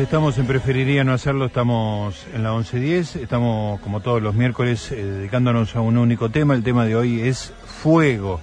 estamos 0.00 0.38
en 0.38 0.46
Preferiría 0.46 1.02
no 1.02 1.12
hacerlo, 1.12 1.46
estamos 1.46 2.26
en 2.32 2.44
la 2.44 2.52
1110, 2.52 3.16
estamos 3.16 3.80
como 3.80 4.00
todos 4.00 4.22
los 4.22 4.34
miércoles 4.34 4.92
eh, 4.92 5.02
dedicándonos 5.02 5.74
a 5.74 5.80
un 5.80 5.98
único 5.98 6.30
tema, 6.30 6.54
el 6.54 6.62
tema 6.62 6.84
de 6.84 6.94
hoy 6.94 7.20
es 7.20 7.52
fuego. 7.66 8.40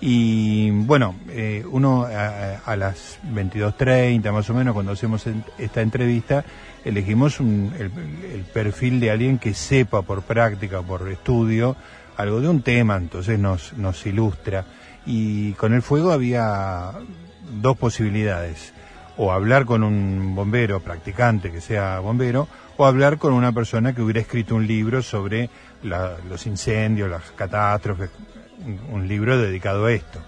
Y 0.00 0.70
bueno, 0.70 1.14
eh, 1.30 1.64
uno 1.70 2.04
a, 2.04 2.76
las 2.76 3.18
22.30 3.32 4.32
más 4.32 4.50
o 4.50 4.54
menos, 4.54 4.74
cuando 4.74 4.92
hacemos 4.92 5.26
esta 5.58 5.80
entrevista, 5.80 6.44
elegimos 6.84 7.40
el, 7.40 7.90
el, 8.32 8.44
perfil 8.52 9.00
de 9.00 9.10
alguien 9.10 9.38
que 9.38 9.54
sepa 9.54 10.02
por 10.02 10.22
práctica, 10.22 10.82
por 10.82 11.08
estudio, 11.08 11.76
algo 12.16 12.40
de 12.40 12.48
un 12.48 12.62
tema, 12.62 12.96
entonces 12.96 13.38
nos, 13.38 13.72
nos 13.74 14.04
ilustra. 14.06 14.64
Y 15.06 15.52
con 15.52 15.72
el 15.72 15.82
fuego 15.82 16.12
había 16.12 16.92
dos 17.60 17.76
posibilidades 17.76 18.74
o 19.22 19.32
hablar 19.32 19.66
con 19.66 19.84
un 19.84 20.34
bombero 20.34 20.80
practicante 20.80 21.52
que 21.52 21.60
sea 21.60 22.00
bombero, 22.00 22.48
o 22.78 22.86
hablar 22.86 23.18
con 23.18 23.34
una 23.34 23.52
persona 23.52 23.94
que 23.94 24.00
hubiera 24.00 24.20
escrito 24.20 24.54
un 24.54 24.66
libro 24.66 25.02
sobre 25.02 25.50
los 25.82 26.46
incendios, 26.46 27.10
las 27.10 27.30
catástrofes, 27.32 28.08
un, 28.90 29.06
libro 29.06 29.36
dedicado 29.36 29.84
a 29.84 29.92
esto. 29.92 30.20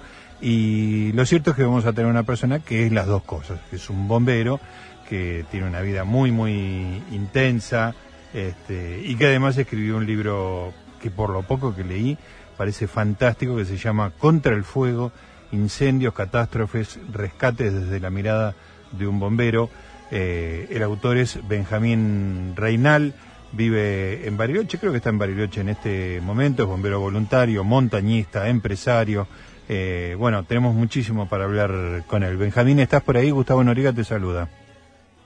Y 0.42 1.10
lo 1.12 1.24
cierto 1.24 1.52
es 1.52 1.56
que 1.56 1.62
vamos 1.62 1.86
a 1.86 1.94
tener 1.94 2.10
una 2.10 2.24
persona 2.24 2.58
que 2.58 2.84
es 2.84 2.92
las 2.92 3.06
dos 3.06 3.22
cosas, 3.22 3.60
que 3.70 3.76
es 3.76 3.88
un 3.88 4.08
bombero, 4.08 4.60
que 5.08 5.46
tiene 5.50 5.68
una 5.68 5.80
vida 5.80 6.04
muy, 6.04 6.30
muy 6.30 7.02
intensa, 7.12 7.94
este, 8.34 9.00
y 9.06 9.14
que 9.16 9.24
además 9.24 9.56
escribió 9.56 9.96
un 9.96 10.04
libro 10.04 10.74
que 11.00 11.10
por 11.10 11.30
lo 11.30 11.44
poco 11.44 11.74
que 11.74 11.82
leí 11.82 12.18
parece 12.58 12.86
fantástico, 12.86 13.56
que 13.56 13.64
se 13.64 13.78
llama 13.78 14.10
Contra 14.10 14.54
el 14.54 14.64
Fuego, 14.64 15.12
Incendios, 15.50 16.12
Catástrofes, 16.12 17.00
Rescates 17.10 17.72
desde 17.72 17.98
la 17.98 18.10
mirada 18.10 18.54
de 18.92 19.06
un 19.06 19.18
bombero. 19.18 19.70
Eh, 20.10 20.68
el 20.70 20.82
autor 20.82 21.16
es 21.16 21.38
Benjamín 21.48 22.54
Reinal, 22.54 23.14
vive 23.52 24.26
en 24.26 24.36
Bariloche, 24.36 24.78
creo 24.78 24.92
que 24.92 24.98
está 24.98 25.10
en 25.10 25.18
Bariloche 25.18 25.60
en 25.60 25.70
este 25.70 26.20
momento, 26.20 26.62
es 26.62 26.68
bombero 26.68 27.00
voluntario, 27.00 27.64
montañista, 27.64 28.48
empresario. 28.48 29.26
Eh, 29.68 30.14
bueno, 30.18 30.44
tenemos 30.44 30.74
muchísimo 30.74 31.28
para 31.28 31.44
hablar 31.44 32.04
con 32.06 32.22
él. 32.22 32.36
Benjamín, 32.36 32.78
¿estás 32.80 33.02
por 33.02 33.16
ahí? 33.16 33.30
Gustavo 33.30 33.64
Noriga 33.64 33.92
te 33.92 34.04
saluda. 34.04 34.48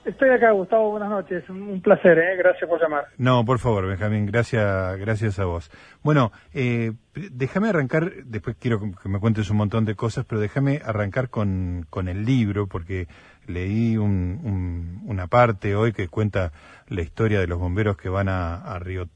Estoy 0.07 0.29
acá, 0.29 0.51
Gustavo, 0.51 0.91
buenas 0.91 1.09
noches. 1.09 1.43
Un 1.49 1.81
placer, 1.81 2.17
¿eh? 2.17 2.37
gracias 2.37 2.69
por 2.69 2.81
llamar. 2.81 3.07
No, 3.17 3.43
por 3.43 3.59
favor, 3.59 3.85
Benjamín, 3.87 4.25
gracias, 4.25 4.97
gracias 4.97 5.37
a 5.37 5.43
vos. 5.43 5.69
Bueno, 6.01 6.31
eh, 6.53 6.93
déjame 7.13 7.67
arrancar, 7.67 8.13
después 8.23 8.55
quiero 8.57 8.79
que 8.79 9.09
me 9.09 9.19
cuentes 9.19 9.49
un 9.49 9.57
montón 9.57 9.83
de 9.83 9.95
cosas, 9.95 10.23
pero 10.23 10.39
déjame 10.39 10.79
arrancar 10.81 11.29
con, 11.29 11.85
con 11.89 12.07
el 12.07 12.23
libro, 12.23 12.67
porque 12.67 13.09
leí 13.47 13.97
una 13.97 15.27
parte 15.27 15.75
hoy 15.75 15.91
que 15.91 16.07
cuenta 16.07 16.53
la 16.87 17.01
historia 17.01 17.41
de 17.41 17.47
los 17.47 17.59
bomberos 17.59 17.97
que 17.97 18.07
van 18.07 18.29
a, 18.29 18.79
Río 18.79 19.09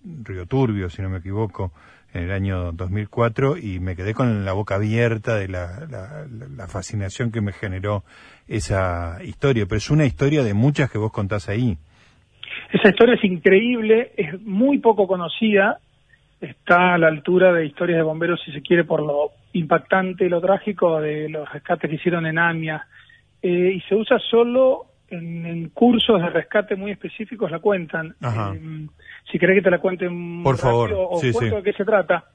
Turbio, 0.46 0.90
si 0.90 1.02
no 1.02 1.10
me 1.10 1.20
equivoco, 1.20 1.72
en 2.14 2.24
el 2.24 2.32
año 2.32 2.72
2004 2.74 3.58
y 3.58 3.80
me 3.80 3.96
quedé 3.96 4.14
con 4.14 4.46
la 4.46 4.54
boca 4.54 4.76
abierta 4.76 5.36
de 5.36 5.48
la, 5.48 5.88
la, 5.90 6.68
fascinación 6.68 7.32
que 7.32 7.42
me 7.42 7.54
generó 7.54 8.04
esa 8.48 9.20
historia, 9.24 9.66
pero 9.66 9.78
es 9.78 9.90
una 9.90 10.06
historia 10.06 10.44
de 10.44 10.54
muchas 10.54 10.92
que 10.92 10.98
vos 10.98 11.12
contás 11.12 11.50
ahí. 11.50 11.78
Esa 12.72 12.90
historia 12.90 13.16
es 13.16 13.24
increíble, 13.24 14.12
es 14.18 14.42
muy 14.42 14.80
poco 14.80 15.08
conocida, 15.08 15.80
está 16.40 16.94
a 16.94 16.98
la 16.98 17.08
altura 17.08 17.54
de 17.54 17.66
historias 17.66 17.98
de 17.98 18.04
bomberos, 18.04 18.42
si 18.44 18.52
se 18.52 18.62
quiere, 18.62 18.84
por 18.84 19.02
lo 19.02 19.32
impactante 19.54 20.30
lo 20.30 20.42
trágico 20.42 21.00
de 21.00 21.30
los 21.30 21.52
rescates 21.52 21.90
que 21.90 21.96
hicieron 21.96 22.26
en 22.26 22.38
AMIA, 22.38 22.86
eh, 23.42 23.74
y 23.76 23.82
se 23.82 23.96
usa 23.96 24.20
solo 24.20 24.91
en, 25.12 25.70
cursos 25.70 26.22
de 26.22 26.30
rescate 26.30 26.76
muy 26.76 26.92
específicos 26.92 27.52
la 27.52 27.60
cuentan. 27.60 28.16
Eh, 28.22 28.88
si 29.32 29.38
querés 29.38 29.58
que 29.58 29.64
te 29.64 29.72
la 29.72 29.80
cuenten 29.80 30.44
Por 30.44 30.58
favor, 30.58 30.94
o 30.94 31.20
cuento 31.20 31.58
de 31.58 31.64
qué 31.64 31.74
se 31.74 31.86
trata. 31.86 32.26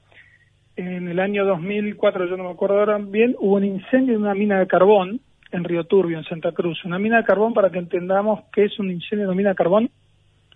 En 0.75 1.07
el 1.07 1.19
año 1.19 1.43
2004, 1.45 2.27
yo 2.27 2.37
no 2.37 2.43
me 2.43 2.51
acuerdo 2.51 2.79
ahora 2.79 2.99
bien, 2.99 3.35
hubo 3.39 3.55
un 3.55 3.65
incendio 3.65 4.15
en 4.15 4.21
una 4.21 4.35
mina 4.35 4.59
de 4.59 4.67
carbón 4.67 5.21
en 5.51 5.63
Río 5.63 5.85
Turbio, 5.85 6.17
en 6.17 6.23
Santa 6.25 6.51
Cruz. 6.51 6.85
Una 6.85 6.99
mina 6.99 7.17
de 7.17 7.23
carbón, 7.23 7.53
para 7.53 7.71
que 7.71 7.79
entendamos 7.79 8.43
que 8.53 8.65
es 8.65 8.77
un 8.79 8.91
incendio 8.91 9.25
de 9.25 9.29
una 9.29 9.37
mina 9.37 9.49
de 9.49 9.55
carbón, 9.55 9.89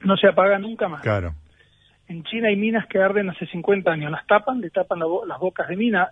no 0.02 0.16
se 0.18 0.28
apaga 0.28 0.60
nunca 0.60 0.88
más. 0.88 1.02
Claro. 1.02 1.34
En 2.08 2.24
China 2.24 2.50
hay 2.50 2.56
minas 2.56 2.88
que 2.88 3.00
arden 3.00 3.30
hace 3.30 3.48
50 3.48 3.90
años, 3.90 4.12
las 4.12 4.28
tapan, 4.28 4.62
le 4.62 4.70
tapan 4.70 5.00
las 5.00 5.40
bocas 5.40 5.68
de 5.68 5.76
mina 5.76 6.12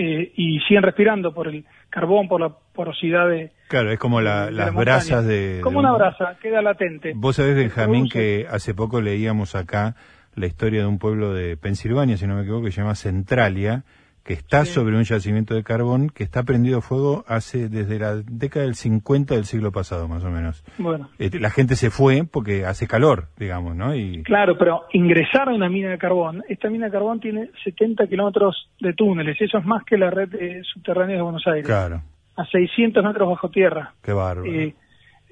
eh, 0.00 0.32
y 0.36 0.60
siguen 0.60 0.84
respirando 0.84 1.34
por 1.34 1.48
el 1.48 1.64
carbón, 1.90 2.28
por 2.28 2.40
la 2.40 2.50
porosidad 2.50 3.28
de... 3.28 3.50
Claro, 3.66 3.90
es 3.90 3.98
como 3.98 4.20
las 4.20 4.72
brasas 4.72 5.26
de... 5.26 5.58
Como 5.60 5.80
una 5.80 5.92
brasa, 5.92 6.36
queda 6.40 6.62
latente. 6.62 7.14
Vos 7.16 7.34
sabés, 7.34 7.56
Benjamín, 7.56 8.08
que 8.08 8.46
hace 8.48 8.74
poco 8.74 9.00
leíamos 9.00 9.56
acá 9.56 9.96
la 10.36 10.46
historia 10.46 10.82
de 10.82 10.86
un 10.86 11.00
pueblo 11.00 11.34
de 11.34 11.56
Pensilvania, 11.56 12.16
si 12.16 12.28
no 12.28 12.36
me 12.36 12.42
equivoco, 12.42 12.66
que 12.66 12.70
se 12.70 12.80
llama 12.80 12.94
Centralia, 12.94 13.82
que 14.28 14.34
está 14.34 14.66
sobre 14.66 14.94
un 14.94 15.04
yacimiento 15.04 15.54
de 15.54 15.62
carbón 15.62 16.10
que 16.10 16.22
está 16.22 16.42
prendido 16.42 16.80
a 16.80 16.82
fuego 16.82 17.24
hace 17.26 17.70
desde 17.70 17.98
la 17.98 18.16
década 18.16 18.66
del 18.66 18.74
50 18.74 19.34
del 19.34 19.46
siglo 19.46 19.72
pasado, 19.72 20.06
más 20.06 20.22
o 20.22 20.28
menos. 20.28 20.62
Bueno. 20.76 21.08
Este, 21.18 21.40
la 21.40 21.48
gente 21.48 21.76
se 21.76 21.88
fue 21.88 22.24
porque 22.30 22.66
hace 22.66 22.86
calor, 22.86 23.28
digamos, 23.38 23.74
¿no? 23.74 23.94
Y... 23.94 24.22
Claro, 24.24 24.58
pero 24.58 24.82
ingresar 24.92 25.48
a 25.48 25.54
una 25.54 25.70
mina 25.70 25.88
de 25.88 25.96
carbón, 25.96 26.44
esta 26.46 26.68
mina 26.68 26.84
de 26.84 26.92
carbón 26.92 27.20
tiene 27.20 27.48
70 27.64 28.06
kilómetros 28.06 28.68
de 28.78 28.92
túneles, 28.92 29.40
eso 29.40 29.56
es 29.56 29.64
más 29.64 29.82
que 29.84 29.96
la 29.96 30.10
red 30.10 30.34
eh, 30.34 30.60
subterránea 30.74 31.16
de 31.16 31.22
Buenos 31.22 31.46
Aires. 31.46 31.64
Claro. 31.64 32.02
A 32.36 32.44
600 32.44 33.02
metros 33.02 33.30
bajo 33.30 33.48
tierra. 33.48 33.94
Qué 34.02 34.12
bárbaro. 34.12 34.44
Eh, 34.44 34.74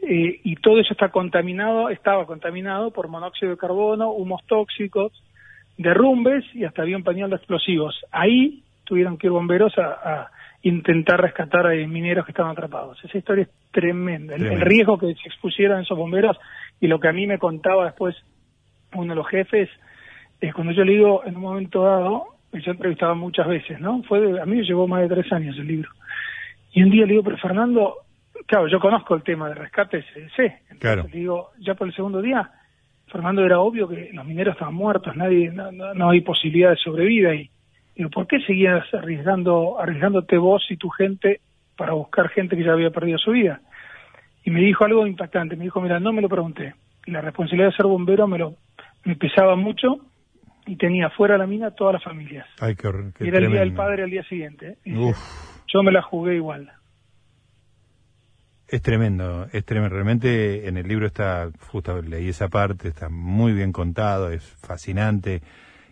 eh, 0.08 0.40
y 0.42 0.56
todo 0.56 0.80
eso 0.80 0.94
está 0.94 1.10
contaminado, 1.10 1.90
estaba 1.90 2.24
contaminado 2.24 2.92
por 2.92 3.08
monóxido 3.08 3.50
de 3.50 3.58
carbono, 3.58 4.12
humos 4.12 4.40
tóxicos, 4.46 5.12
derrumbes 5.76 6.46
y 6.54 6.64
hasta 6.64 6.80
había 6.80 6.96
un 6.96 7.04
pañal 7.04 7.28
de 7.28 7.36
explosivos. 7.36 7.94
Ahí 8.10 8.62
tuvieron 8.86 9.18
que 9.18 9.26
ir 9.26 9.32
bomberos 9.32 9.74
a, 9.76 10.30
intentar 10.62 11.20
rescatar 11.20 11.66
a 11.66 11.74
mineros 11.86 12.24
que 12.24 12.32
estaban 12.32 12.50
atrapados. 12.50 12.98
Esa 13.04 13.18
historia 13.18 13.42
es 13.42 13.50
tremenda. 13.70 14.34
El, 14.34 14.60
riesgo 14.60 14.98
que 14.98 15.14
se 15.14 15.28
expusieran 15.28 15.82
esos 15.82 15.96
bomberos 15.96 16.36
y 16.80 16.88
lo 16.88 16.98
que 16.98 17.08
a 17.08 17.12
mí 17.12 17.26
me 17.26 17.38
contaba 17.38 17.84
después 17.84 18.16
uno 18.94 19.12
de 19.12 19.16
los 19.16 19.28
jefes, 19.28 19.68
es 20.40 20.54
cuando 20.54 20.72
yo 20.72 20.84
le 20.84 20.92
digo 20.92 21.22
en 21.24 21.36
un 21.36 21.42
momento 21.42 21.82
dado, 21.82 22.24
yo 22.52 22.72
entrevistaba 22.72 23.14
muchas 23.14 23.46
veces, 23.46 23.78
¿no? 23.80 24.02
Fue 24.04 24.40
a 24.40 24.46
mí 24.46 24.56
me 24.56 24.64
llevó 24.64 24.88
más 24.88 25.02
de 25.02 25.14
tres 25.14 25.32
años 25.32 25.56
el 25.58 25.66
libro. 25.66 25.90
Y 26.72 26.82
un 26.82 26.90
día 26.90 27.06
le 27.06 27.12
digo, 27.12 27.22
pero 27.22 27.36
Fernando, 27.38 27.98
claro, 28.46 28.66
yo 28.68 28.80
conozco 28.80 29.14
el 29.14 29.22
tema 29.22 29.48
de 29.48 29.54
rescate, 29.54 30.04
sé. 30.34 30.62
Entonces 30.70 31.12
le 31.12 31.18
digo, 31.20 31.50
ya 31.58 31.74
por 31.74 31.86
el 31.86 31.94
segundo 31.94 32.20
día, 32.20 32.50
Fernando 33.06 33.44
era 33.44 33.60
obvio 33.60 33.88
que 33.88 34.10
los 34.12 34.24
mineros 34.24 34.54
estaban 34.54 34.74
muertos, 34.74 35.16
nadie, 35.16 35.50
no, 35.50 35.70
no 35.70 36.10
hay 36.10 36.22
posibilidad 36.22 36.70
de 36.70 36.76
sobrevida 36.76 37.34
y 37.34 37.50
Digo, 37.96 38.10
¿por 38.10 38.26
qué 38.26 38.40
seguías 38.40 38.84
arriesgando, 38.92 39.80
arriesgándote 39.80 40.36
vos 40.36 40.64
y 40.70 40.76
tu 40.76 40.90
gente 40.90 41.40
para 41.76 41.94
buscar 41.94 42.28
gente 42.28 42.56
que 42.56 42.64
ya 42.64 42.72
había 42.72 42.90
perdido 42.90 43.18
su 43.18 43.30
vida? 43.30 43.60
Y 44.44 44.50
me 44.50 44.60
dijo 44.60 44.84
algo 44.84 45.06
impactante, 45.06 45.56
me 45.56 45.64
dijo, 45.64 45.80
mira, 45.80 45.98
no 45.98 46.12
me 46.12 46.20
lo 46.20 46.28
pregunté. 46.28 46.74
La 47.06 47.20
responsabilidad 47.20 47.70
de 47.70 47.76
ser 47.76 47.86
bombero 47.86 48.26
me 48.26 48.38
lo 48.38 48.54
me 49.04 49.16
pesaba 49.16 49.54
mucho 49.56 50.00
y 50.66 50.76
tenía 50.76 51.08
fuera 51.10 51.34
de 51.34 51.38
la 51.38 51.46
mina 51.46 51.70
todas 51.70 51.94
las 51.94 52.04
familias. 52.04 52.46
Ay, 52.60 52.74
qué, 52.74 52.88
y 53.20 53.28
era 53.28 53.38
el 53.38 53.50
día 53.50 53.60
del 53.60 53.72
padre 53.72 54.02
al 54.02 54.10
día 54.10 54.24
siguiente. 54.24 54.76
¿eh? 54.84 55.12
yo 55.66 55.82
me 55.82 55.92
la 55.92 56.02
jugué 56.02 56.34
igual. 56.34 56.70
Es 58.68 58.82
tremendo, 58.82 59.46
es 59.52 59.64
tremendo. 59.64 59.94
Realmente 59.94 60.68
en 60.68 60.76
el 60.76 60.88
libro 60.88 61.06
está, 61.06 61.50
justo 61.70 62.02
leí 62.02 62.28
esa 62.28 62.48
parte, 62.48 62.88
está 62.88 63.08
muy 63.08 63.52
bien 63.52 63.72
contado, 63.72 64.32
es 64.32 64.42
fascinante 64.60 65.40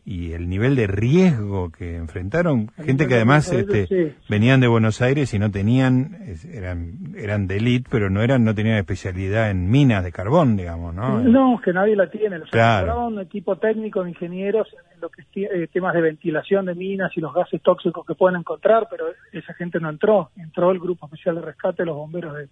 y 0.07 0.33
el 0.33 0.51
nivel 0.51 0.77
de 0.77 0.87
riesgo 0.87 1.71
que 1.71 1.97
enfrentaron, 1.97 2.69
gente 2.77 3.09
que 3.09 3.15
además 3.15 3.51
este, 3.51 4.15
venían 4.29 4.61
de 4.61 4.69
Buenos 4.69 5.01
Aires 5.01 5.33
y 5.33 5.39
no 5.39 5.51
tenían, 5.51 6.19
eran, 6.53 7.15
eran 7.17 7.47
de 7.47 7.57
elite, 7.57 7.89
pero 7.91 8.11
no 8.11 8.21
eran, 8.23 8.45
no 8.45 8.55
tenían 8.55 8.77
especialidad 8.77 9.51
en 9.51 9.71
minas 9.71 10.05
de 10.05 10.13
carbón, 10.13 10.57
digamos, 10.57 10.95
¿no? 10.95 11.21
No, 11.21 11.59
que 11.59 11.73
nadie 11.73 11.97
la 11.97 12.11
tiene. 12.11 12.39
Los 12.39 12.51
claro. 12.51 13.07
un 13.07 13.19
equipo 13.19 13.57
técnico 13.57 14.05
de 14.05 14.11
ingenieros 14.11 14.69
en 14.95 15.01
lo 15.01 15.09
que 15.09 15.23
es 15.23 15.29
eh, 15.37 15.69
temas 15.73 15.95
de 15.95 16.03
ventilación 16.03 16.67
de 16.67 16.75
minas 16.75 17.11
y 17.17 17.21
los 17.21 17.33
gases 17.33 17.63
tóxicos 17.63 18.05
que 18.07 18.15
pueden 18.15 18.39
encontrar, 18.39 18.89
pero 18.91 19.07
esa 19.33 19.55
gente 19.55 19.81
no 19.81 19.89
entró. 19.89 20.31
Entró 20.37 20.71
el 20.71 20.81
Grupo 20.81 21.07
Especial 21.07 21.37
de 21.37 21.43
Rescate, 21.43 21.87
los 21.87 21.97
bomberos 21.97 22.37
de, 22.37 22.49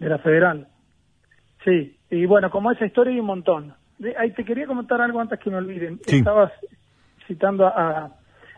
de 0.00 0.08
la 0.08 0.18
Federal. 0.18 0.66
Sí, 1.64 1.96
y 2.10 2.26
bueno, 2.26 2.50
como 2.50 2.72
esa 2.72 2.84
historia 2.84 3.12
hay 3.12 3.20
un 3.20 3.26
montón. 3.26 3.74
Ahí 4.18 4.32
te 4.32 4.44
quería 4.44 4.66
comentar 4.66 5.00
algo 5.00 5.20
antes 5.20 5.38
que 5.38 5.50
me 5.50 5.58
olviden. 5.58 6.00
Estabas 6.06 6.50
citando 7.30 7.66
a, 7.66 8.10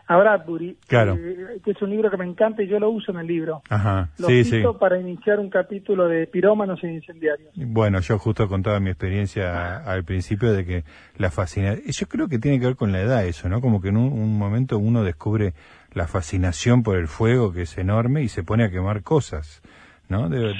a 0.07 0.17
Bradbury, 0.17 0.77
claro. 0.87 1.15
Eh, 1.15 1.59
que 1.63 1.71
es 1.71 1.81
un 1.81 1.91
libro 1.91 2.09
que 2.09 2.17
me 2.17 2.25
encanta 2.25 2.63
y 2.63 2.67
yo 2.67 2.79
lo 2.79 2.89
uso 2.89 3.11
en 3.11 3.19
el 3.19 3.27
libro. 3.27 3.61
Ajá, 3.69 4.09
lo 4.17 4.27
cito 4.27 4.77
para 4.77 4.99
iniciar 4.99 5.39
un 5.39 5.49
capítulo 5.49 6.07
de 6.07 6.27
pirómanos 6.27 6.83
e 6.83 6.91
incendiarios. 6.91 7.51
Bueno, 7.55 7.99
yo 7.99 8.17
justo 8.17 8.47
contaba 8.47 8.79
mi 8.79 8.89
experiencia 8.89 9.77
al 9.77 10.03
principio 10.03 10.51
de 10.51 10.65
que 10.65 10.83
la 11.17 11.29
fascinación, 11.29 11.85
yo 11.87 12.07
creo 12.07 12.27
que 12.27 12.39
tiene 12.39 12.59
que 12.59 12.65
ver 12.65 12.75
con 12.75 12.91
la 12.91 13.01
edad 13.01 13.25
eso, 13.25 13.47
¿no? 13.47 13.61
Como 13.61 13.81
que 13.81 13.89
en 13.89 13.97
un, 13.97 14.37
momento 14.37 14.77
uno 14.77 15.03
descubre 15.03 15.53
la 15.93 16.07
fascinación 16.07 16.83
por 16.83 16.97
el 16.97 17.07
fuego 17.07 17.53
que 17.53 17.61
es 17.61 17.77
enorme 17.77 18.23
y 18.23 18.27
se 18.27 18.43
pone 18.43 18.65
a 18.65 18.71
quemar 18.71 19.03
cosas. 19.03 19.61
¿no? 20.09 20.27
Debe, 20.27 20.53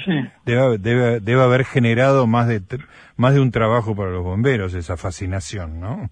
debe, 0.46 0.78
debe, 0.78 1.20
debe, 1.20 1.42
haber 1.42 1.64
generado 1.64 2.26
más 2.26 2.48
de, 2.48 2.62
más 3.16 3.34
de 3.34 3.40
un 3.40 3.50
trabajo 3.50 3.94
para 3.94 4.10
los 4.10 4.24
bomberos 4.24 4.74
esa 4.74 4.96
fascinación, 4.96 5.80
¿no? 5.80 6.10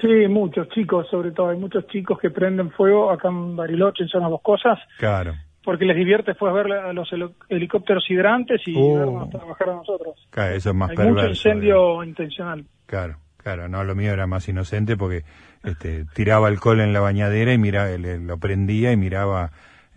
Sí, 0.00 0.28
muchos 0.28 0.68
chicos, 0.70 1.06
sobre 1.10 1.32
todo, 1.32 1.50
hay 1.50 1.58
muchos 1.58 1.86
chicos 1.88 2.18
que 2.18 2.30
prenden 2.30 2.70
fuego 2.70 3.10
acá 3.10 3.28
en 3.28 3.56
Bariloche, 3.56 4.04
en 4.04 4.08
Zona 4.08 4.28
cosas. 4.42 4.78
Claro. 4.98 5.34
Porque 5.62 5.84
les 5.84 5.96
divierte 5.96 6.32
después 6.32 6.52
ver 6.52 6.70
a 6.72 6.92
los 6.92 7.08
helicópteros 7.48 8.04
hidrantes 8.10 8.60
y 8.66 8.76
uh. 8.76 8.98
vernos 8.98 9.30
trabajar 9.30 9.70
a 9.70 9.74
nosotros. 9.76 10.28
Claro, 10.30 10.54
eso 10.54 10.70
es 10.70 10.74
más 10.74 10.90
hay 10.90 11.08
mucho 11.08 11.26
incendio 11.26 12.04
intencional. 12.04 12.64
Claro, 12.86 13.16
claro, 13.38 13.68
no, 13.68 13.82
lo 13.82 13.94
mío 13.94 14.12
era 14.12 14.26
más 14.26 14.46
inocente 14.48 14.96
porque 14.96 15.24
este, 15.62 16.04
tiraba 16.14 16.48
alcohol 16.48 16.80
en 16.80 16.92
la 16.92 17.00
bañadera 17.00 17.54
y 17.54 17.58
mira, 17.58 17.88
lo 17.96 18.38
prendía 18.38 18.92
y 18.92 18.96
miraba 18.96 19.52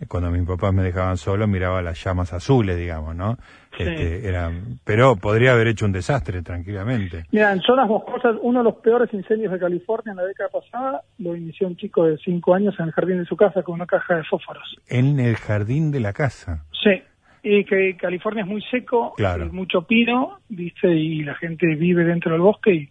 cuando 0.06 0.30
mis 0.30 0.46
papás 0.46 0.72
me 0.72 0.82
dejaban 0.82 1.16
solo, 1.16 1.46
miraba 1.48 1.82
las 1.82 2.02
llamas 2.02 2.32
azules, 2.32 2.76
digamos, 2.76 3.16
¿no? 3.16 3.36
Este, 3.76 4.26
era, 4.28 4.50
pero 4.84 5.16
podría 5.16 5.52
haber 5.52 5.68
hecho 5.68 5.86
un 5.86 5.92
desastre 5.92 6.42
tranquilamente. 6.42 7.24
Mira, 7.32 7.52
en 7.52 7.60
zonas 7.60 7.88
boscosas, 7.88 8.36
uno 8.42 8.60
de 8.60 8.64
los 8.64 8.74
peores 8.76 9.12
incendios 9.12 9.52
de 9.52 9.58
California 9.58 10.12
en 10.12 10.16
la 10.16 10.24
década 10.24 10.50
pasada 10.50 11.02
lo 11.18 11.36
inició 11.36 11.66
un 11.66 11.76
chico 11.76 12.04
de 12.04 12.16
5 12.18 12.54
años 12.54 12.74
en 12.78 12.86
el 12.86 12.92
jardín 12.92 13.18
de 13.18 13.24
su 13.24 13.36
casa 13.36 13.62
con 13.62 13.74
una 13.74 13.86
caja 13.86 14.16
de 14.16 14.24
fósforos. 14.24 14.76
¿En 14.88 15.20
el 15.20 15.36
jardín 15.36 15.90
de 15.90 16.00
la 16.00 16.12
casa? 16.12 16.64
Sí, 16.82 17.02
y 17.42 17.64
que 17.64 17.96
California 17.96 18.42
es 18.42 18.48
muy 18.48 18.62
seco, 18.62 19.14
claro. 19.16 19.46
mucho 19.52 19.82
pino, 19.82 20.38
¿viste? 20.48 20.92
Y 20.92 21.22
la 21.22 21.34
gente 21.34 21.66
vive 21.74 22.04
dentro 22.04 22.32
del 22.32 22.40
bosque 22.40 22.72
y 22.72 22.88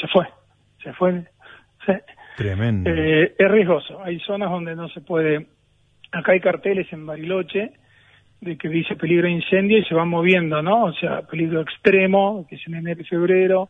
se 0.00 0.06
fue, 0.08 0.26
se 0.82 0.92
fue. 0.92 1.24
Tremendo. 2.36 2.88
Eh, 2.90 3.34
es 3.36 3.50
riesgoso, 3.50 4.02
hay 4.02 4.18
zonas 4.20 4.50
donde 4.50 4.74
no 4.76 4.88
se 4.88 5.00
puede 5.00 5.46
acá 6.12 6.32
hay 6.32 6.40
carteles 6.40 6.92
en 6.92 7.06
Bariloche 7.06 7.72
de 8.40 8.56
que 8.56 8.68
dice 8.68 8.96
peligro 8.96 9.26
de 9.26 9.32
incendio 9.32 9.78
y 9.78 9.84
se 9.84 9.94
van 9.94 10.08
moviendo, 10.08 10.62
¿no? 10.62 10.84
O 10.84 10.92
sea, 10.94 11.22
peligro 11.22 11.60
extremo, 11.60 12.46
que 12.48 12.56
es 12.56 12.66
en 12.66 12.74
enero 12.74 13.02
y 13.02 13.04
febrero, 13.04 13.68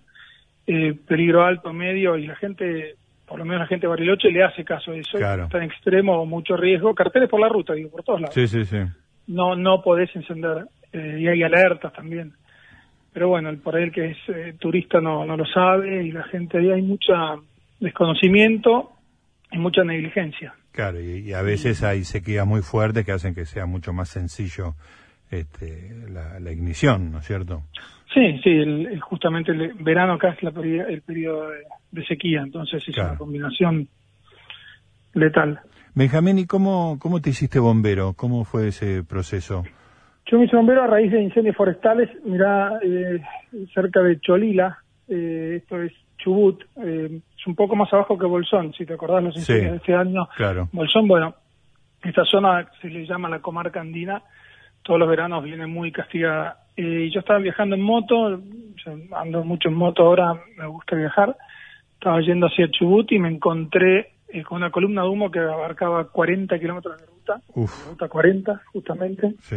eh, 0.67 0.95
peligro 1.07 1.45
alto, 1.45 1.73
medio, 1.73 2.17
y 2.17 2.27
la 2.27 2.37
gente, 2.37 2.95
por 3.27 3.39
lo 3.39 3.45
menos 3.45 3.63
la 3.63 3.67
gente 3.67 3.87
de 3.87 3.91
Bariloche 3.91 4.31
le 4.31 4.45
hace 4.45 4.65
caso 4.65 4.93
a 4.93 4.97
eso, 4.97 5.19
claro. 5.19 5.45
está 5.45 5.59
en 5.59 5.65
extremo, 5.65 6.25
mucho 6.25 6.57
riesgo, 6.57 6.95
carteles 6.95 7.29
por 7.29 7.41
la 7.41 7.49
ruta, 7.49 7.73
digo, 7.75 7.91
por 7.91 8.05
todos 8.05 8.21
lados. 8.21 8.35
Sí, 8.35 8.47
sí, 8.47 8.65
sí. 8.65 8.79
No, 9.27 9.57
no 9.57 9.83
podés 9.83 10.15
encender, 10.15 10.67
eh, 10.93 11.19
y 11.21 11.27
hay 11.27 11.43
alertas 11.43 11.93
también. 11.93 12.33
Pero 13.13 13.29
bueno, 13.29 13.53
por 13.59 13.75
ahí 13.75 13.85
el 13.85 13.93
que 13.93 14.11
es 14.11 14.19
eh, 14.29 14.55
turista 14.59 15.01
no, 15.01 15.25
no 15.25 15.37
lo 15.37 15.47
sabe, 15.47 16.05
y 16.05 16.13
la 16.13 16.23
gente 16.25 16.59
ahí 16.59 16.71
hay 16.71 16.83
mucha 16.83 17.35
desconocimiento 17.81 18.93
y 19.51 19.59
mucha 19.59 19.83
negligencia. 19.83 20.55
Claro, 20.73 21.01
y, 21.01 21.33
a 21.33 21.43
veces 21.43 21.83
hay 21.83 22.05
sequías 22.05 22.47
muy 22.47 22.63
fuertes 22.63 23.05
que 23.05 23.13
hacen 23.13 23.35
que 23.35 23.45
sea 23.45 23.67
mucho 23.67 23.93
más 23.93 24.09
sencillo 24.09 24.75
este, 25.31 25.91
la, 26.09 26.51
ignición, 26.51 27.13
¿no 27.13 27.19
es 27.19 27.27
cierto? 27.27 27.63
Sí, 28.15 28.41
sí, 28.43 28.51
el, 28.51 29.01
justamente 29.01 29.53
el 29.53 29.75
verano 29.75 30.15
acá 30.15 30.31
es 30.31 30.43
la, 30.43 30.51
el 30.51 31.03
periodo 31.03 31.49
de, 31.91 32.05
sequía, 32.07 32.43
entonces 32.43 32.83
es 32.87 32.97
una 32.97 33.17
combinación 33.17 33.89
letal. 35.15 35.61
Benjamín, 35.95 36.39
¿y 36.39 36.47
cómo, 36.47 36.99
cómo 37.01 37.21
te 37.21 37.31
hiciste 37.31 37.59
bombero? 37.59 38.15
¿Cómo 38.15 38.45
fue 38.45 38.69
ese 38.69 39.03
proceso? 39.03 39.65
Yo 40.27 40.39
me 40.39 40.45
hice 40.45 40.57
bombero 40.57 40.85
a 40.85 40.87
raíz 40.87 41.11
de 41.11 41.21
incendios 41.21 41.57
forestales, 41.57 42.09
mirá, 42.25 42.79
eh, 42.83 43.21
cerca 43.75 44.01
de 44.01 44.21
Cholila, 44.21 44.79
eh, 45.09 45.57
esto 45.61 45.83
es 45.83 45.93
Chubut, 46.19 46.63
eh, 46.85 47.21
es 47.41 47.47
un 47.47 47.55
poco 47.55 47.75
más 47.75 47.93
abajo 47.93 48.19
que 48.19 48.27
Bolsón, 48.27 48.75
si 48.75 48.85
te 48.85 48.95
acordás 48.95 49.25
los 49.25 49.37
incendios 49.37 49.73
de 49.73 49.77
este 49.79 49.95
año. 49.95 50.29
Claro. 50.37 50.69
Bolsón, 50.73 51.09
bueno, 51.09 51.35
esta 52.03 52.25
zona 52.25 52.69
se 52.83 52.89
le 52.89 53.07
llama 53.07 53.31
la 53.31 53.41
comarca 53.41 53.81
andina, 53.81 54.23
todos 54.83 55.01
los 55.01 55.09
veranos 55.09 55.43
viene 55.43 55.67
muy 55.67 55.91
castigada. 55.91 56.65
Eh, 56.77 57.11
yo 57.13 57.21
estaba 57.21 57.39
viajando 57.39 57.77
en 57.77 57.83
moto, 57.83 58.41
ando 59.17 59.45
mucho 59.45 59.69
en 59.69 59.75
moto 59.75 60.05
ahora, 60.05 60.35
me 60.57 60.67
gusta 60.67 60.97
viajar, 60.97 61.37
estaba 61.95 62.21
yendo 62.21 62.47
hacia 62.47 62.71
Chubut 62.71 63.11
y 63.13 63.19
me 63.19 63.29
encontré 63.29 64.13
eh, 64.29 64.43
con 64.43 64.59
una 64.59 64.71
columna 64.71 65.03
de 65.03 65.09
humo 65.09 65.31
que 65.31 65.39
abarcaba 65.39 66.09
40 66.09 66.59
kilómetros 66.59 66.99
de 66.99 67.07
ruta, 67.07 67.41
ruta 67.89 68.09
40 68.09 68.61
justamente. 68.73 69.35
Sí. 69.41 69.57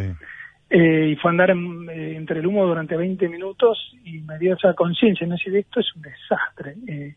Eh, 0.70 1.10
y 1.12 1.16
fue 1.16 1.30
andar 1.30 1.50
eh, 1.50 2.16
entre 2.16 2.40
el 2.40 2.46
humo 2.46 2.66
durante 2.66 2.96
20 2.96 3.28
minutos 3.28 3.94
y 4.04 4.20
me 4.20 4.38
dio 4.38 4.54
esa 4.54 4.72
conciencia, 4.74 5.26
no 5.26 5.36
sé, 5.36 5.56
esto 5.58 5.80
es 5.80 5.94
un 5.94 6.02
desastre, 6.02 6.74
eh, 6.88 7.14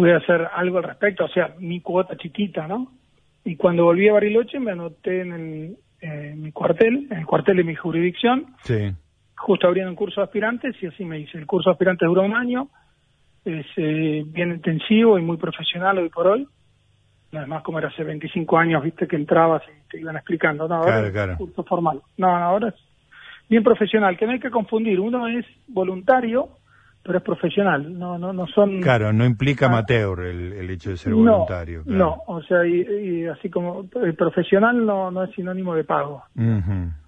pude 0.00 0.14
hacer 0.14 0.48
algo 0.54 0.78
al 0.78 0.84
respecto, 0.84 1.26
o 1.26 1.28
sea, 1.28 1.54
mi 1.58 1.82
cuota 1.82 2.16
chiquita, 2.16 2.66
¿no? 2.66 2.90
Y 3.44 3.56
cuando 3.56 3.84
volví 3.84 4.08
a 4.08 4.14
Bariloche 4.14 4.58
me 4.58 4.70
anoté 4.70 5.20
en, 5.20 5.32
el, 5.32 5.76
eh, 6.00 6.34
mi 6.34 6.52
cuartel, 6.52 7.06
en 7.10 7.18
el 7.18 7.26
cuartel 7.26 7.58
de 7.58 7.64
mi 7.64 7.74
jurisdicción, 7.74 8.46
sí. 8.62 8.94
justo 9.36 9.66
abriendo 9.66 9.90
un 9.90 9.96
curso 9.96 10.22
de 10.22 10.24
aspirantes 10.24 10.74
y 10.80 10.86
así 10.86 11.04
me 11.04 11.18
hice. 11.18 11.36
El 11.36 11.46
curso 11.46 11.68
de 11.68 11.72
aspirantes 11.72 12.08
duró 12.08 12.22
un 12.22 12.34
año, 12.34 12.70
es 13.44 13.66
bien 13.76 14.52
intensivo 14.52 15.18
y 15.18 15.22
muy 15.22 15.36
profesional 15.36 15.98
hoy 15.98 16.08
por 16.08 16.28
hoy. 16.28 16.48
Además, 17.34 17.62
como 17.62 17.78
era 17.78 17.88
hace 17.88 18.02
25 18.02 18.56
años, 18.56 18.82
viste 18.82 19.06
que 19.06 19.16
entrabas 19.16 19.62
y 19.68 19.90
te 19.90 20.00
iban 20.00 20.16
explicando. 20.16 20.66
No, 20.66 20.76
ahora 20.76 21.12
claro, 21.12 21.32
es 21.32 21.38
curso 21.38 21.62
formal. 21.64 22.00
No, 22.16 22.26
no, 22.26 22.44
ahora 22.46 22.68
es 22.68 22.74
bien 23.50 23.62
profesional, 23.62 24.16
que 24.16 24.24
no 24.24 24.32
hay 24.32 24.40
que 24.40 24.50
confundir. 24.50 24.98
Uno 24.98 25.28
es 25.28 25.44
voluntario, 25.68 26.48
pero 27.02 27.18
es 27.18 27.24
profesional. 27.24 27.98
No, 27.98 28.18
no, 28.18 28.32
no 28.32 28.46
son. 28.46 28.80
Claro, 28.80 29.12
no 29.12 29.24
implica 29.24 29.66
ah. 29.66 29.68
amateur 29.68 30.20
el, 30.20 30.52
el, 30.52 30.70
hecho 30.70 30.90
de 30.90 30.96
ser 30.96 31.14
voluntario. 31.14 31.82
No, 31.86 32.22
o 32.26 32.42
sea, 32.42 32.66
y, 32.66 33.26
así 33.26 33.48
como 33.48 33.86
el 34.02 34.14
profesional 34.14 34.84
no, 34.84 35.10
no 35.10 35.24
es 35.24 35.34
sinónimo 35.34 35.74
de 35.74 35.84
pago. 35.84 36.24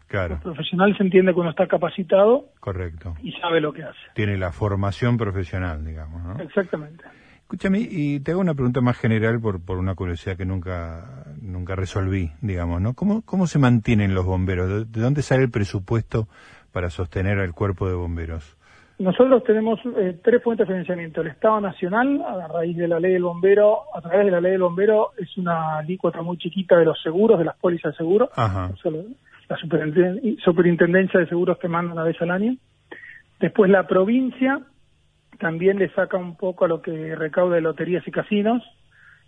claro. 0.07 0.35
El 0.35 0.41
profesional 0.41 0.97
se 0.97 1.03
entiende 1.03 1.33
uno 1.33 1.51
está 1.51 1.67
capacitado. 1.67 2.47
Correcto. 2.61 3.15
Y 3.23 3.33
sabe 3.33 3.61
lo 3.61 3.73
que 3.73 3.83
hace. 3.85 3.99
Tiene 4.15 4.37
la 4.39 4.53
formación 4.53 5.17
profesional, 5.17 5.85
digamos, 5.85 6.23
¿no? 6.23 6.43
Exactamente. 6.43 7.05
Escúchame, 7.43 7.81
y 7.81 8.21
te 8.21 8.31
hago 8.31 8.41
una 8.41 8.55
pregunta 8.55 8.81
más 8.81 8.97
general 8.97 9.39
por, 9.39 9.63
por 9.63 9.77
una 9.77 9.95
curiosidad 9.95 10.39
que 10.39 10.47
nunca, 10.47 11.27
nunca 11.43 11.77
resolví, 11.77 12.33
digamos, 12.41 12.81
¿no? 12.81 12.95
¿Cómo, 12.95 13.21
¿Cómo 13.27 13.47
se 13.47 13.59
mantienen 13.59 14.15
los 14.15 14.25
bomberos? 14.25 14.91
¿De 14.91 15.01
dónde 15.03 15.21
sale 15.21 15.43
el 15.43 15.51
presupuesto 15.51 16.29
para 16.73 16.89
sostener 16.89 17.39
al 17.41 17.53
cuerpo 17.53 17.89
de 17.89 17.95
bomberos? 17.95 18.57
Nosotros 19.03 19.43
tenemos 19.43 19.81
eh, 19.97 20.17
tres 20.23 20.41
fuentes 20.45 20.69
de 20.69 20.73
financiamiento. 20.75 21.23
El 21.23 21.27
Estado 21.29 21.61
Nacional, 21.61 22.23
a 22.23 22.47
raíz 22.47 22.77
de 22.77 22.87
la 22.87 23.01
ley 23.01 23.15
del 23.15 23.25
bombero, 23.25 23.83
a 23.93 24.01
través 24.01 24.27
de 24.27 24.31
la 24.31 24.41
ley 24.41 24.53
del 24.53 24.63
bombero, 24.63 25.11
es 25.19 25.37
una 25.37 25.79
alícuota 25.79 26.23
muy 26.23 26.39
chiquita 26.39 26.77
de 26.79 26.85
los 26.85 27.03
seguros, 27.03 27.37
de 27.37 27.45
las 27.45 27.57
pólizas 27.57 27.93
de 27.93 27.97
seguro. 27.97 28.31
Ajá. 28.37 28.71
la 29.49 29.57
superintendencia 30.39 31.19
de 31.19 31.27
seguros 31.27 31.59
que 31.59 31.67
manda 31.67 31.93
una 31.93 32.05
vez 32.05 32.17
al 32.23 32.31
año. 32.31 32.57
Después 33.41 33.69
la 33.73 33.89
provincia, 33.89 34.61
también 35.41 35.81
le 35.81 35.89
saca 35.91 36.17
un 36.17 36.37
poco 36.37 36.65
a 36.65 36.69
lo 36.69 36.81
que 36.81 37.17
recauda 37.17 37.57
de 37.57 37.61
loterías 37.61 38.07
y 38.07 38.13
casinos, 38.13 38.63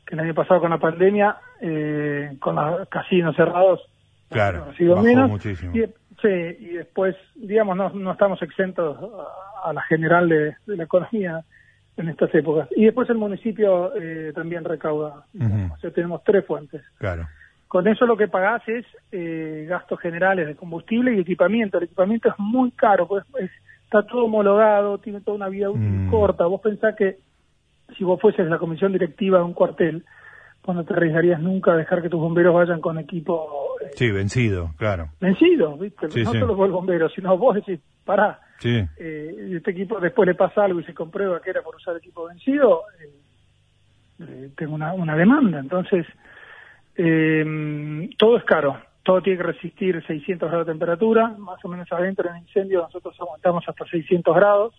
que 0.06 0.14
el 0.14 0.20
año 0.20 0.34
pasado 0.34 0.60
con 0.60 0.70
la 0.70 0.78
pandemia, 0.78 1.36
eh, 1.60 2.36
con 2.38 2.54
los 2.54 2.88
casinos 2.88 3.34
cerrados, 3.34 3.80
claro, 4.30 4.68
ha 4.70 4.76
sido 4.76 5.02
menos. 5.02 5.28
Muchísimo. 5.28 5.72
Y, 5.74 5.84
sí, 6.24 6.56
y 6.60 6.68
después, 6.74 7.14
digamos, 7.34 7.76
no, 7.76 7.90
no 7.90 8.12
estamos 8.12 8.40
exentos 8.42 8.96
a, 9.64 9.72
la 9.72 9.82
general 9.82 10.28
de, 10.28 10.56
la 10.66 10.84
economía 10.84 11.44
en 11.96 12.08
estas 12.08 12.34
épocas. 12.34 12.68
Y 12.74 12.84
después 12.84 13.08
el 13.10 13.18
municipio 13.18 13.94
eh, 13.94 14.32
también 14.34 14.64
recauda. 14.64 15.26
O 15.72 15.78
sea, 15.78 15.90
tenemos 15.90 16.22
tres 16.24 16.44
fuentes. 16.44 16.82
Claro. 16.98 17.26
Con 17.68 17.88
eso 17.88 18.06
lo 18.06 18.16
que 18.16 18.28
pagás 18.28 18.62
es 18.68 18.84
eh, 19.12 19.66
gastos 19.68 20.00
generales 20.00 20.46
de 20.46 20.54
combustible 20.54 21.14
y 21.14 21.20
equipamiento. 21.20 21.78
El 21.78 21.84
equipamiento 21.84 22.28
es 22.28 22.34
muy 22.38 22.70
caro, 22.72 23.06
pues 23.06 23.24
es 23.40 23.50
está 23.84 24.02
todo 24.02 24.24
homologado, 24.24 24.98
tiene 24.98 25.20
toda 25.20 25.36
una 25.36 25.48
vida 25.48 25.70
útil 25.70 26.06
mm. 26.06 26.10
corta. 26.10 26.46
Vos 26.46 26.60
pensás 26.60 26.96
que 26.96 27.18
si 27.96 28.04
vos 28.04 28.20
fueses 28.20 28.48
la 28.48 28.58
comisión 28.58 28.92
directiva 28.92 29.38
de 29.38 29.44
un 29.44 29.52
cuartel, 29.52 30.04
no 30.72 30.84
te 30.84 30.94
arriesgarías 30.94 31.40
nunca 31.40 31.72
a 31.72 31.76
dejar 31.76 32.00
que 32.00 32.08
tus 32.08 32.20
bomberos 32.20 32.54
vayan 32.54 32.80
con 32.80 32.98
equipo... 32.98 33.76
Eh, 33.80 33.90
sí, 33.94 34.10
vencido, 34.10 34.70
claro. 34.76 35.10
Vencido, 35.20 35.76
¿viste? 35.76 36.06
no 36.06 36.32
solo 36.32 36.56
vos 36.56 36.66
el 36.66 36.72
bombero, 36.72 37.08
sino 37.10 37.36
vos 37.36 37.56
decís, 37.56 37.80
pará, 38.04 38.40
sí. 38.58 38.82
eh, 38.98 39.48
y 39.50 39.56
este 39.56 39.72
equipo 39.72 40.00
después 40.00 40.26
le 40.26 40.34
pasa 40.34 40.64
algo 40.64 40.80
y 40.80 40.84
se 40.84 40.94
comprueba 40.94 41.40
que 41.40 41.50
era 41.50 41.62
por 41.62 41.76
usar 41.76 41.96
equipo 41.96 42.26
vencido, 42.26 42.82
eh, 43.00 43.10
eh 44.20 44.50
tengo 44.56 44.74
una, 44.74 44.94
una 44.94 45.16
demanda. 45.16 45.58
Entonces, 45.58 46.06
todo 48.16 48.36
es 48.36 48.44
caro 48.44 48.78
todo 49.04 49.20
tiene 49.20 49.36
que 49.36 49.44
resistir 49.44 50.02
600 50.06 50.48
grados 50.48 50.66
de 50.66 50.72
temperatura, 50.72 51.28
más 51.38 51.62
o 51.64 51.68
menos 51.68 51.86
adentro 51.92 52.28
en 52.30 52.38
incendio 52.38 52.80
nosotros 52.80 53.14
aguantamos 53.20 53.62
hasta 53.68 53.84
600 53.84 54.34
grados, 54.34 54.74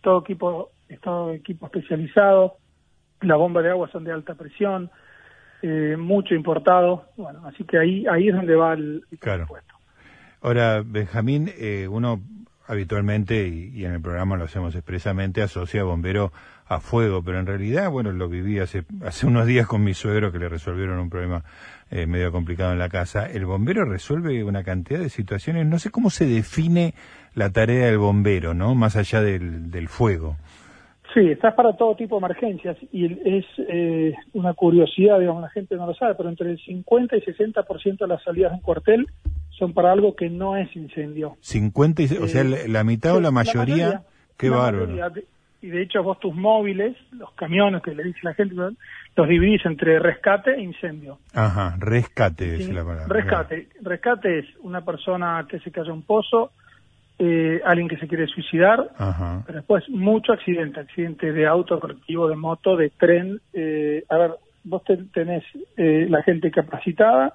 todo 0.00 0.20
equipo, 0.20 0.70
todo 1.02 1.32
equipo 1.32 1.66
especializado, 1.66 2.56
las 3.20 3.36
bombas 3.36 3.62
de 3.62 3.70
agua 3.70 3.90
son 3.92 4.04
de 4.04 4.12
alta 4.12 4.34
presión, 4.34 4.90
eh, 5.62 5.96
mucho 5.98 6.34
importado, 6.34 7.06
bueno, 7.16 7.46
así 7.46 7.64
que 7.64 7.78
ahí 7.78 8.06
ahí 8.06 8.28
es 8.28 8.34
donde 8.34 8.54
va 8.54 8.74
el, 8.74 9.04
claro. 9.18 9.46
Ahora, 10.42 10.82
Benjamín, 10.84 11.50
eh, 11.58 11.86
uno 11.88 12.20
habitualmente, 12.66 13.46
y, 13.46 13.72
y, 13.74 13.84
en 13.84 13.92
el 13.92 14.00
programa 14.00 14.36
lo 14.36 14.44
hacemos 14.44 14.74
expresamente, 14.74 15.42
asocia 15.42 15.84
bombero 15.84 16.32
a 16.70 16.78
fuego, 16.78 17.22
pero 17.22 17.40
en 17.40 17.46
realidad, 17.46 17.90
bueno, 17.90 18.12
lo 18.12 18.28
viví 18.28 18.60
hace, 18.60 18.84
hace 19.04 19.26
unos 19.26 19.44
días 19.44 19.66
con 19.66 19.82
mi 19.82 19.92
suegro 19.92 20.30
que 20.30 20.38
le 20.38 20.48
resolvieron 20.48 21.00
un 21.00 21.10
problema 21.10 21.42
eh, 21.90 22.06
medio 22.06 22.30
complicado 22.30 22.72
en 22.72 22.78
la 22.78 22.88
casa. 22.88 23.26
El 23.26 23.44
bombero 23.44 23.84
resuelve 23.84 24.44
una 24.44 24.62
cantidad 24.62 25.00
de 25.00 25.08
situaciones, 25.10 25.66
no 25.66 25.80
sé 25.80 25.90
cómo 25.90 26.10
se 26.10 26.26
define 26.26 26.94
la 27.34 27.50
tarea 27.50 27.86
del 27.86 27.98
bombero, 27.98 28.54
¿no? 28.54 28.76
Más 28.76 28.94
allá 28.94 29.20
del, 29.20 29.72
del 29.72 29.88
fuego. 29.88 30.36
Sí, 31.12 31.20
estás 31.28 31.54
para 31.54 31.72
todo 31.76 31.96
tipo 31.96 32.16
de 32.16 32.24
emergencias 32.24 32.76
y 32.92 33.06
es 33.06 33.44
eh, 33.58 34.14
una 34.32 34.54
curiosidad, 34.54 35.18
digamos, 35.18 35.42
la 35.42 35.50
gente 35.50 35.74
no 35.74 35.86
lo 35.86 35.94
sabe, 35.94 36.14
pero 36.14 36.28
entre 36.28 36.50
el 36.52 36.58
50 36.58 37.16
y 37.16 37.20
60% 37.20 37.98
de 37.98 38.06
las 38.06 38.22
salidas 38.22 38.52
en 38.52 38.60
cuartel 38.60 39.06
son 39.50 39.74
para 39.74 39.90
algo 39.90 40.14
que 40.14 40.30
no 40.30 40.56
es 40.56 40.74
incendio. 40.76 41.36
50 41.40 42.02
y, 42.02 42.04
o 42.16 42.28
sea, 42.28 42.42
eh, 42.42 42.68
la, 42.68 42.84
mitad 42.84 43.16
o 43.16 43.20
la 43.20 43.32
mayoría, 43.32 44.02
qué 44.36 44.50
bárbaro. 44.50 45.12
y 45.60 45.68
de 45.68 45.82
hecho 45.82 46.02
vos 46.02 46.20
tus 46.20 46.34
móviles, 46.34 46.96
los 47.10 47.32
camiones 47.32 47.82
que 47.82 47.94
le 47.94 48.04
dice 48.04 48.20
la 48.22 48.34
gente, 48.34 48.54
los 48.54 49.28
dividís 49.28 49.66
entre 49.66 49.98
rescate 49.98 50.52
e 50.52 50.62
incendio. 50.62 51.18
Ajá, 51.34 51.74
rescate 51.78 52.54
es 52.54 52.68
la 52.72 52.84
palabra. 52.84 53.06
Rescate, 53.08 53.68
rescate 53.82 54.38
es 54.38 54.46
una 54.60 54.84
persona 54.84 55.44
que 55.48 55.58
se 55.58 55.72
cayó 55.72 55.88
en 55.88 55.98
un 55.98 56.02
pozo, 56.02 56.52
eh, 57.22 57.60
alguien 57.66 57.86
que 57.86 57.98
se 57.98 58.08
quiere 58.08 58.26
suicidar, 58.26 58.92
pero 59.44 59.58
después 59.58 59.86
mucho 59.90 60.32
accidente, 60.32 60.80
accidente 60.80 61.32
de 61.32 61.46
auto, 61.46 61.78
colectivo, 61.78 62.26
de 62.26 62.36
moto, 62.36 62.78
de 62.78 62.88
tren. 62.88 63.38
Eh, 63.52 64.04
a 64.08 64.16
ver, 64.16 64.30
vos 64.64 64.82
tenés 65.12 65.44
eh, 65.76 66.06
la 66.08 66.22
gente 66.22 66.50
capacitada 66.50 67.34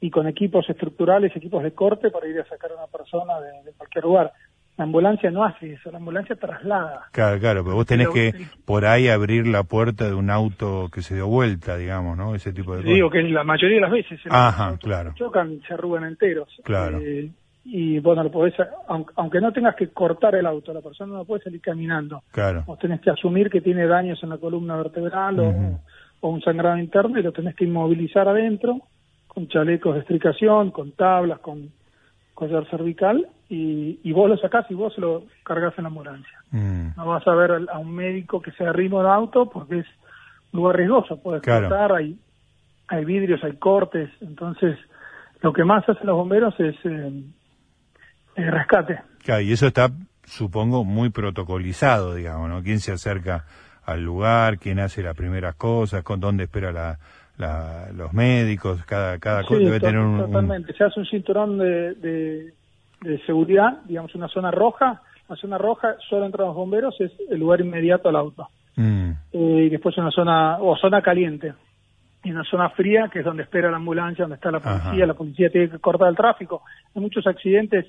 y 0.00 0.08
con 0.08 0.26
equipos 0.26 0.64
estructurales, 0.70 1.36
equipos 1.36 1.62
de 1.62 1.72
corte 1.72 2.10
para 2.10 2.26
ir 2.28 2.40
a 2.40 2.46
sacar 2.46 2.70
a 2.70 2.76
una 2.76 2.86
persona 2.86 3.34
de, 3.40 3.72
cualquier 3.76 4.04
lugar. 4.04 4.32
La 4.78 4.84
ambulancia 4.84 5.30
no 5.30 5.44
hace 5.44 5.74
eso, 5.74 5.90
la 5.90 5.98
ambulancia 5.98 6.36
traslada. 6.36 7.08
Claro, 7.12 7.38
claro, 7.38 7.62
pero 7.62 7.76
vos 7.76 7.84
tenés 7.84 8.08
que 8.08 8.32
por 8.64 8.86
ahí 8.86 9.08
abrir 9.08 9.46
la 9.46 9.64
puerta 9.64 10.06
de 10.06 10.14
un 10.14 10.30
auto 10.30 10.88
que 10.90 11.02
se 11.02 11.14
dio 11.14 11.26
vuelta, 11.26 11.76
digamos, 11.76 12.16
¿no? 12.16 12.34
Ese 12.34 12.54
tipo 12.54 12.74
de 12.74 12.84
cosas. 12.84 12.94
Digo 12.94 13.10
que 13.10 13.22
la 13.24 13.44
mayoría 13.44 13.74
de 13.74 13.82
las 13.82 13.90
veces 13.90 14.18
Ajá, 14.30 14.78
claro. 14.78 15.12
chocan, 15.14 15.60
se 15.68 15.74
arrugan 15.74 16.04
enteros. 16.04 16.48
Claro. 16.64 16.98
Eh, 17.02 17.30
y 17.64 17.98
bueno, 17.98 18.22
lo 18.22 18.30
podés, 18.30 18.54
aunque 19.16 19.40
no 19.40 19.52
tengas 19.52 19.76
que 19.76 19.88
cortar 19.88 20.34
el 20.34 20.46
auto, 20.46 20.72
la 20.72 20.80
persona 20.80 21.14
no 21.14 21.24
puede 21.24 21.42
salir 21.42 21.60
caminando. 21.60 22.22
Claro. 22.32 22.64
Vos 22.66 22.78
tenés 22.78 23.00
que 23.00 23.10
asumir 23.10 23.50
que 23.50 23.60
tiene 23.60 23.86
daños 23.86 24.22
en 24.22 24.30
la 24.30 24.38
columna 24.38 24.76
vertebral 24.76 25.40
o, 25.40 26.28
un 26.28 26.42
sangrado 26.42 26.78
interno 26.78 27.18
y 27.18 27.22
lo 27.22 27.32
tenés 27.32 27.54
que 27.54 27.64
inmovilizar 27.64 28.28
adentro 28.28 28.82
con 29.26 29.48
chalecos 29.48 29.94
de 29.94 30.00
estricación, 30.00 30.70
con 30.70 30.92
tablas, 30.92 31.38
con 31.40 31.70
collar 32.34 32.68
cervical 32.70 33.26
y, 33.48 34.12
vos 34.12 34.28
lo 34.28 34.36
sacás 34.36 34.66
y 34.70 34.74
vos 34.74 34.96
lo 34.98 35.24
cargas 35.44 35.74
en 35.76 35.84
la 35.84 35.88
ambulancia. 35.88 36.38
Mm. 36.50 36.96
No 36.96 37.06
vas 37.06 37.26
a 37.26 37.34
ver 37.34 37.66
a 37.70 37.78
un 37.78 37.94
médico 37.94 38.40
que 38.40 38.52
se 38.52 38.64
arrimo 38.64 39.02
de 39.02 39.08
auto 39.10 39.48
porque 39.50 39.80
es 39.80 39.86
un 40.52 40.60
lugar 40.60 40.76
riesgoso, 40.76 41.22
puede 41.22 41.40
cortar, 41.40 41.92
hay, 41.92 42.18
hay 42.88 43.04
vidrios, 43.04 43.42
hay 43.44 43.56
cortes, 43.56 44.10
entonces 44.20 44.78
lo 45.42 45.52
que 45.52 45.64
más 45.64 45.86
hacen 45.88 46.06
los 46.06 46.16
bomberos 46.16 46.58
es... 46.58 46.76
Eh, 46.84 47.22
eh, 48.42 48.50
rescate. 48.50 49.00
y 49.42 49.52
eso 49.52 49.66
está, 49.66 49.90
supongo, 50.24 50.84
muy 50.84 51.10
protocolizado, 51.10 52.14
digamos, 52.14 52.48
¿no? 52.48 52.62
¿Quién 52.62 52.80
se 52.80 52.92
acerca 52.92 53.44
al 53.84 54.02
lugar? 54.02 54.58
¿Quién 54.58 54.80
hace 54.80 55.02
las 55.02 55.16
primeras 55.16 55.54
cosas? 55.56 56.02
¿Con 56.02 56.20
dónde 56.20 56.44
espera 56.44 56.72
la, 56.72 56.98
los 57.94 58.12
médicos? 58.12 58.84
Cada, 58.84 59.18
cada 59.18 59.42
cosa 59.42 59.60
debe 59.60 59.80
tener 59.80 59.98
un... 59.98 60.18
Totalmente. 60.18 60.72
Se 60.74 60.84
hace 60.84 61.00
un 61.00 61.06
cinturón 61.06 61.58
de, 61.58 61.94
de, 61.94 63.18
seguridad, 63.26 63.78
digamos, 63.86 64.14
una 64.14 64.28
zona 64.28 64.50
roja. 64.50 65.02
La 65.28 65.36
zona 65.36 65.58
roja, 65.58 65.94
solo 66.08 66.26
entran 66.26 66.48
los 66.48 66.56
bomberos, 66.56 67.00
es 67.00 67.12
el 67.30 67.38
lugar 67.38 67.60
inmediato 67.60 68.08
al 68.08 68.16
auto. 68.16 68.48
Mm. 68.76 69.10
Eh, 69.32 69.64
y 69.66 69.68
después 69.68 69.96
una 69.98 70.10
zona, 70.10 70.58
o 70.60 70.76
zona 70.76 71.02
caliente 71.02 71.54
y 72.22 72.30
una 72.30 72.44
zona 72.44 72.70
fría, 72.70 73.08
que 73.10 73.20
es 73.20 73.24
donde 73.24 73.44
espera 73.44 73.70
la 73.70 73.76
ambulancia, 73.76 74.24
donde 74.24 74.36
está 74.36 74.50
la 74.50 74.60
policía, 74.60 75.06
la 75.06 75.14
policía 75.14 75.50
tiene 75.50 75.70
que 75.70 75.78
cortar 75.78 76.08
el 76.08 76.16
tráfico. 76.16 76.62
Hay 76.94 77.00
muchos 77.00 77.26
accidentes 77.26 77.86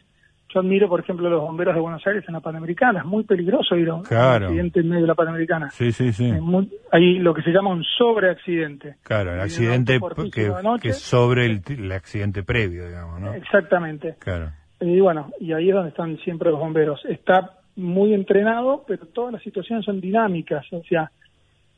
yo 0.53 0.59
admiro, 0.59 0.89
por 0.89 0.99
ejemplo, 0.99 1.29
los 1.29 1.41
bomberos 1.41 1.75
de 1.75 1.81
Buenos 1.81 2.05
Aires 2.05 2.23
en 2.27 2.33
la 2.33 2.39
Panamericana. 2.39 2.99
Es 2.99 3.05
muy 3.05 3.23
peligroso 3.23 3.75
ir 3.75 3.89
a 3.89 3.95
un 3.95 4.05
accidente 4.05 4.79
en 4.79 4.89
medio 4.89 5.01
de 5.03 5.07
la 5.07 5.15
Panamericana. 5.15 5.69
Sí, 5.71 5.91
sí, 5.91 6.11
sí. 6.11 6.31
hay 6.91 7.19
lo 7.19 7.33
que 7.33 7.41
se 7.41 7.51
llama 7.51 7.69
un 7.69 7.83
sobreaccidente. 7.83 8.95
Claro, 9.03 9.33
el 9.33 9.41
accidente 9.41 9.99
que, 10.31 10.89
es 10.89 10.99
sobre 10.99 11.45
el, 11.45 11.91
accidente 11.91 12.43
previo, 12.43 12.87
digamos, 12.87 13.19
¿no? 13.19 13.33
Exactamente. 13.33 14.15
Claro. 14.19 14.51
Y 14.79 14.99
bueno, 14.99 15.31
y 15.39 15.53
ahí 15.53 15.69
es 15.69 15.75
donde 15.75 15.89
están 15.89 16.17
siempre 16.19 16.49
los 16.49 16.59
bomberos. 16.59 17.03
Está 17.05 17.57
muy 17.75 18.13
entrenado, 18.13 18.83
pero 18.87 19.05
todas 19.07 19.33
las 19.33 19.43
situaciones 19.43 19.85
son 19.85 20.01
dinámicas, 20.01 20.65
o 20.73 20.83
sea, 20.83 21.11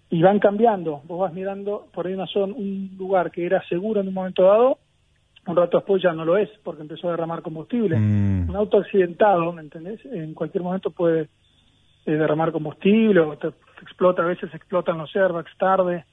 y 0.09 0.21
van 0.21 0.39
cambiando. 0.39 1.01
Vos 1.05 1.19
vas 1.19 1.33
mirando 1.33 1.87
por 1.93 2.07
ahí 2.07 2.13
una 2.13 2.27
zona, 2.27 2.53
un 2.53 2.91
lugar 2.97 3.31
que 3.31 3.45
era 3.45 3.61
seguro 3.67 4.01
en 4.01 4.07
un 4.07 4.13
momento 4.13 4.43
dado, 4.43 4.77
un 5.45 5.55
rato 5.55 5.77
después 5.77 6.01
ya 6.01 6.13
no 6.13 6.23
lo 6.23 6.37
es 6.37 6.49
porque 6.63 6.81
empezó 6.81 7.07
a 7.07 7.11
derramar 7.11 7.41
combustible. 7.41 7.97
Mm. 7.97 8.49
Un 8.49 8.55
auto 8.55 8.77
accidentado, 8.77 9.51
¿me 9.51 9.61
entendés? 9.61 9.99
En 10.05 10.33
cualquier 10.33 10.63
momento 10.63 10.89
puede 10.91 11.29
eh, 12.05 12.11
derramar 12.11 12.51
combustible 12.51 13.19
o 13.19 13.37
te, 13.37 13.49
explota, 13.81 14.21
a 14.21 14.25
veces 14.25 14.53
explotan 14.53 14.97
los 14.97 15.13
airbags 15.15 15.51
tarde, 15.57 16.05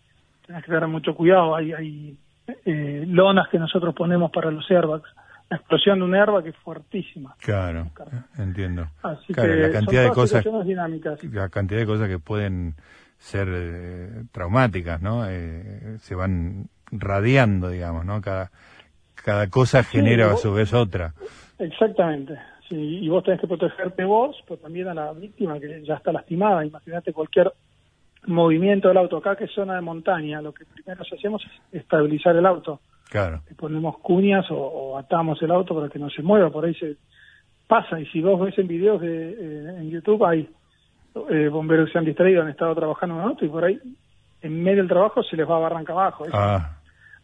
tienes 0.45 0.65
que 0.65 0.73
tener 0.73 0.89
mucho 0.89 1.15
cuidado, 1.15 1.55
hay, 1.55 1.73
hay 1.73 2.19
eh, 2.65 3.05
lonas 3.07 3.49
que 3.49 3.59
nosotros 3.59 3.95
ponemos 3.95 4.31
para 4.33 4.51
los 4.51 4.69
airbags. 4.71 5.09
La 5.49 5.57
explosión 5.57 5.99
de 5.99 6.05
un 6.05 6.15
airbag 6.15 6.47
es 6.47 6.57
fuertísima. 6.59 7.35
Claro, 7.41 7.91
entiendo. 8.39 8.87
Así 9.03 9.35
claro, 9.35 9.53
que 9.53 9.59
la 9.59 9.73
cantidad 9.73 10.03
de 10.05 10.11
cosas, 10.11 10.45
dinámicas. 10.65 11.25
la 11.25 11.49
cantidad 11.49 11.81
de 11.81 11.87
cosas 11.87 12.09
que 12.09 12.21
pueden 12.21 12.75
ser 13.19 13.49
eh, 13.51 14.25
traumáticas, 14.31 15.03
¿no? 15.03 15.25
se 15.99 16.15
van 16.15 16.69
radiando, 16.93 17.69
digamos, 17.69 18.05
¿no? 18.05 18.21
Cada 18.21 18.53
cada 19.21 19.49
cosa 19.49 19.83
genera 19.83 20.33
a 20.33 20.37
su 20.37 20.53
vez 20.53 20.73
otra. 20.73 21.12
Exactamente. 21.59 22.39
Sí, 22.69 22.77
y 22.77 23.09
vos 23.09 23.25
tenés 23.25 23.41
que 23.41 23.49
protegerte 23.49 24.05
vos, 24.05 24.37
pero 24.47 24.61
también 24.61 24.89
a 24.89 24.95
la 24.95 25.12
víctima 25.12 25.59
que 25.59 25.83
ya 25.85 25.95
está 25.95 26.12
lastimada. 26.12 26.65
Imagínate 26.65 27.12
cualquier 27.12 27.53
movimiento 28.27 28.89
del 28.89 28.97
auto. 28.97 29.17
Acá 29.17 29.37
que 29.37 29.45
es 29.45 29.50
zona 29.53 29.75
de 29.75 29.81
montaña, 29.81 30.41
lo 30.41 30.53
que 30.53 30.65
primero 30.65 31.03
hacemos 31.03 31.43
es 31.45 31.81
estabilizar 31.81 32.37
el 32.37 32.47
auto. 32.47 32.81
Claro. 33.11 33.43
Le 33.49 33.57
ponemos 33.57 33.99
cuñas 33.99 34.47
o, 34.50 34.97
atamos 34.97 35.43
el 35.43 35.50
auto 35.50 35.75
para 35.75 35.89
que 35.89 35.99
no 35.99 36.09
se 36.11 36.23
mueva. 36.23 36.50
Por 36.50 36.65
ahí 36.65 36.75
se 36.75 36.97
pasa. 37.67 37.99
Y 38.00 38.07
si 38.07 38.23
vos 38.23 38.41
ves 38.41 38.57
en 38.59 38.69
videos 38.69 39.00
de, 39.00 39.31
eh, 39.31 39.77
en 39.81 39.91
YouTube, 39.91 40.25
hay 40.25 40.49
eh, 41.29 41.49
bomberos 41.49 41.87
que 41.87 41.93
se 41.93 41.99
han 41.99 42.05
distraído, 42.05 42.43
han 42.43 42.50
estado 42.50 42.75
trabajando 42.75 43.17
en 43.17 43.23
un 43.23 43.29
auto 43.31 43.45
y 43.45 43.49
por 43.49 43.65
ahí, 43.65 43.81
en 44.43 44.62
medio 44.62 44.79
del 44.79 44.89
trabajo, 44.89 45.25
se 45.25 45.37
les 45.37 45.49
va 45.49 45.57
a 45.57 45.61
barranca 45.61 45.93
abajo. 45.93 46.25
Ah 46.33 46.77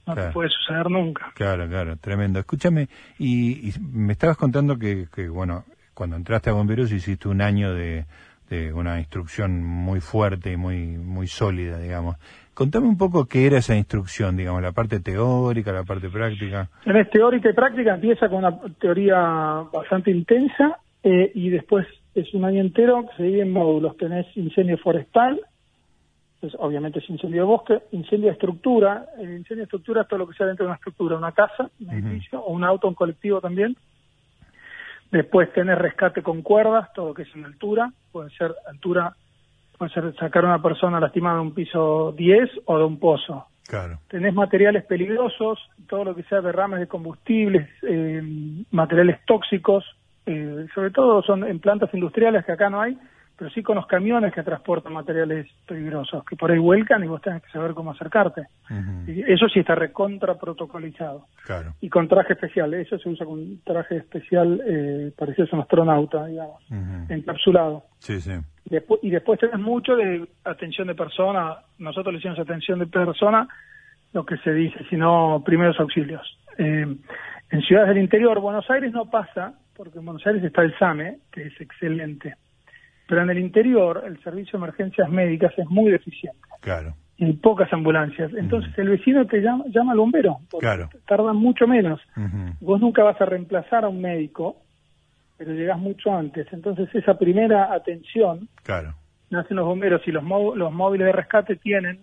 no 0.06 0.14
te 0.14 0.30
puede 0.32 0.50
suceder 0.50 0.90
nunca. 0.90 1.32
Claro, 1.34 1.68
claro, 1.68 1.96
tremendo. 1.96 2.38
Escúchame, 2.38 2.88
y, 3.18 3.72
me 3.80 4.12
estabas 4.12 4.36
contando 4.36 4.78
que, 4.78 5.06
que, 5.14 5.28
bueno, 5.28 5.64
cuando 5.94 6.16
entraste 6.16 6.50
a 6.50 6.52
Bomberos 6.52 6.92
hiciste 6.92 7.28
un 7.28 7.40
año 7.40 7.74
de, 7.74 8.04
de 8.48 8.72
una 8.72 8.98
instrucción 8.98 9.62
muy 9.64 10.00
fuerte 10.00 10.52
y 10.52 10.56
muy, 10.56 10.96
muy 10.96 11.26
sólida, 11.26 11.78
digamos. 11.78 12.16
Contame 12.54 12.86
un 12.86 12.96
poco 12.96 13.26
qué 13.26 13.46
era 13.46 13.58
esa 13.58 13.76
instrucción, 13.76 14.36
digamos, 14.36 14.62
la 14.62 14.72
parte 14.72 15.00
teórica, 15.00 15.72
la 15.72 15.84
parte 15.84 16.08
práctica. 16.08 16.70
En 16.86 17.10
teórica 17.10 17.50
y 17.50 17.52
práctica 17.52 17.94
empieza 17.94 18.28
con 18.28 18.38
una 18.38 18.58
teoría 18.80 19.18
bastante 19.72 20.10
intensa 20.10 20.78
eh, 21.02 21.32
y 21.34 21.50
después 21.50 21.86
es 22.14 22.32
un 22.32 22.44
año 22.46 22.62
entero 22.62 23.04
que 23.08 23.16
se 23.16 23.22
divide 23.24 23.42
en 23.42 23.52
módulos. 23.52 23.96
Tenés 23.98 24.26
incendio 24.36 24.78
forestal, 24.78 25.40
pues, 26.40 26.54
obviamente 26.58 26.98
es 26.98 27.08
incendio 27.08 27.42
de 27.42 27.46
bosque, 27.46 27.82
incendio 27.92 28.26
de 28.26 28.32
estructura, 28.32 29.06
el 29.18 29.30
incendio 29.30 29.58
de 29.58 29.64
estructura 29.64 30.02
es 30.02 30.08
todo 30.08 30.18
lo 30.18 30.28
que 30.28 30.36
sea 30.36 30.46
dentro 30.46 30.64
de 30.64 30.68
una 30.68 30.76
estructura, 30.76 31.16
una 31.16 31.32
casa, 31.32 31.70
un 31.80 31.90
edificio, 31.90 32.40
o 32.40 32.52
un 32.52 32.64
auto, 32.64 32.88
un 32.88 32.94
colectivo 32.94 33.40
también. 33.40 33.76
Después 35.10 35.52
tener 35.52 35.78
rescate 35.78 36.22
con 36.22 36.42
cuerdas, 36.42 36.92
todo 36.92 37.08
lo 37.08 37.14
que 37.14 37.22
es 37.22 37.34
en 37.34 37.44
altura, 37.44 37.92
puede 38.12 38.30
ser 38.30 38.54
altura, 38.66 39.14
puede 39.78 39.92
ser 39.92 40.14
sacar 40.16 40.44
a 40.44 40.48
una 40.48 40.62
persona 40.62 41.00
lastimada 41.00 41.36
de 41.36 41.42
un 41.42 41.54
piso 41.54 42.12
10 42.12 42.50
o 42.66 42.78
de 42.78 42.84
un 42.84 42.98
pozo. 42.98 43.46
Claro. 43.66 43.98
Tenés 44.08 44.34
materiales 44.34 44.84
peligrosos, 44.84 45.58
todo 45.88 46.04
lo 46.04 46.14
que 46.14 46.22
sea 46.24 46.40
derrames 46.40 46.80
de 46.80 46.86
combustibles, 46.86 47.68
eh, 47.82 48.22
materiales 48.70 49.24
tóxicos, 49.24 49.84
eh, 50.26 50.66
sobre 50.74 50.90
todo 50.90 51.22
son 51.22 51.44
en 51.44 51.58
plantas 51.60 51.92
industriales 51.94 52.44
que 52.44 52.52
acá 52.52 52.68
no 52.68 52.80
hay, 52.80 52.96
pero 53.36 53.50
sí 53.50 53.62
con 53.62 53.76
los 53.76 53.86
camiones 53.86 54.32
que 54.32 54.42
transportan 54.42 54.94
materiales 54.94 55.46
peligrosos, 55.66 56.24
que 56.24 56.36
por 56.36 56.50
ahí 56.50 56.58
vuelcan 56.58 57.04
y 57.04 57.06
vos 57.06 57.20
tenés 57.20 57.42
que 57.42 57.50
saber 57.50 57.74
cómo 57.74 57.90
acercarte. 57.90 58.46
y 59.06 59.20
eso 59.30 59.48
sí 59.48 59.60
está 59.60 59.74
recontra 59.74 60.38
protocolizado. 60.38 61.26
Claro. 61.44 61.74
Y 61.80 61.90
con 61.90 62.08
traje 62.08 62.32
especial, 62.32 62.72
eso 62.74 62.98
se 62.98 63.08
usa 63.08 63.26
con 63.26 63.60
traje 63.62 63.96
especial 63.96 64.62
eh, 64.66 65.12
parecido 65.16 65.48
a 65.52 65.56
un 65.56 65.62
astronauta, 65.62 66.26
digamos, 66.26 66.62
encapsulado. 67.10 67.84
Sí, 67.98 68.20
sí. 68.20 68.32
Después, 68.64 69.00
y 69.02 69.10
después 69.10 69.38
tenés 69.38 69.60
mucho 69.60 69.94
de 69.96 70.26
atención 70.44 70.88
de 70.88 70.94
persona, 70.94 71.58
nosotros 71.78 72.14
le 72.14 72.18
hicimos 72.18 72.38
atención 72.38 72.78
de 72.78 72.86
persona, 72.86 73.46
lo 74.12 74.24
que 74.24 74.38
se 74.38 74.52
dice, 74.52 74.78
sino 74.88 75.42
primeros 75.44 75.78
auxilios. 75.78 76.22
Eh, 76.56 76.86
en 77.50 77.62
ciudades 77.62 77.90
del 77.90 77.98
interior, 77.98 78.40
Buenos 78.40 78.68
Aires 78.70 78.92
no 78.92 79.10
pasa, 79.10 79.54
porque 79.76 79.98
en 79.98 80.06
Buenos 80.06 80.26
Aires 80.26 80.42
está 80.42 80.62
el 80.62 80.76
SAME, 80.78 81.18
que 81.30 81.42
es 81.48 81.60
excelente 81.60 82.34
Pero 83.06 83.22
en 83.22 83.30
el 83.30 83.38
interior, 83.38 84.02
el 84.06 84.20
servicio 84.22 84.58
de 84.58 84.64
emergencias 84.64 85.08
médicas 85.08 85.52
es 85.56 85.66
muy 85.68 85.90
deficiente. 85.90 86.38
Claro. 86.60 86.94
Y 87.18 87.32
pocas 87.34 87.72
ambulancias. 87.72 88.32
Entonces 88.34 88.76
el 88.78 88.88
vecino 88.90 89.26
te 89.26 89.40
llama, 89.40 89.64
llama 89.68 89.92
al 89.92 89.98
bombero. 89.98 90.38
Porque 90.50 90.66
Claro. 90.66 90.88
Tardan 91.06 91.36
mucho 91.36 91.66
menos. 91.66 92.00
Vos 92.60 92.80
nunca 92.80 93.02
vas 93.04 93.20
a 93.20 93.24
reemplazar 93.24 93.84
a 93.84 93.88
un 93.88 94.00
médico, 94.00 94.56
pero 95.38 95.52
llegás 95.52 95.78
mucho 95.78 96.12
antes. 96.14 96.46
Entonces 96.52 96.92
esa 96.94 97.16
primera 97.18 97.72
atención 97.72 98.48
Claro. 98.62 98.94
la 99.30 99.40
hacen 99.40 99.56
los 99.56 99.66
bomberos 99.66 100.02
y 100.06 100.12
los, 100.12 100.24
los 100.56 100.72
móviles 100.72 101.06
de 101.06 101.12
rescate 101.12 101.56
tienen, 101.56 102.00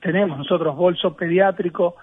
tenemos 0.00 0.38
nosotros 0.38 0.76
bolso 0.76 1.16
pediátrico, 1.16 1.96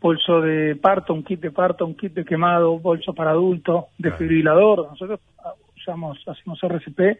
bolso 0.00 0.40
de 0.40 0.76
parto, 0.76 1.14
un 1.14 1.24
kit 1.24 1.40
de 1.40 1.50
parto, 1.50 1.84
un 1.84 1.96
kit 1.96 2.12
de 2.14 2.24
quemado, 2.24 2.78
bolso 2.78 3.12
para 3.14 3.30
adulto, 3.30 3.88
desfibrilador. 3.98 4.88
Nosotros 4.90 5.20
ah, 5.44 5.52
usamos, 5.76 6.22
hacemos 6.28 6.62
RCP 6.62 7.18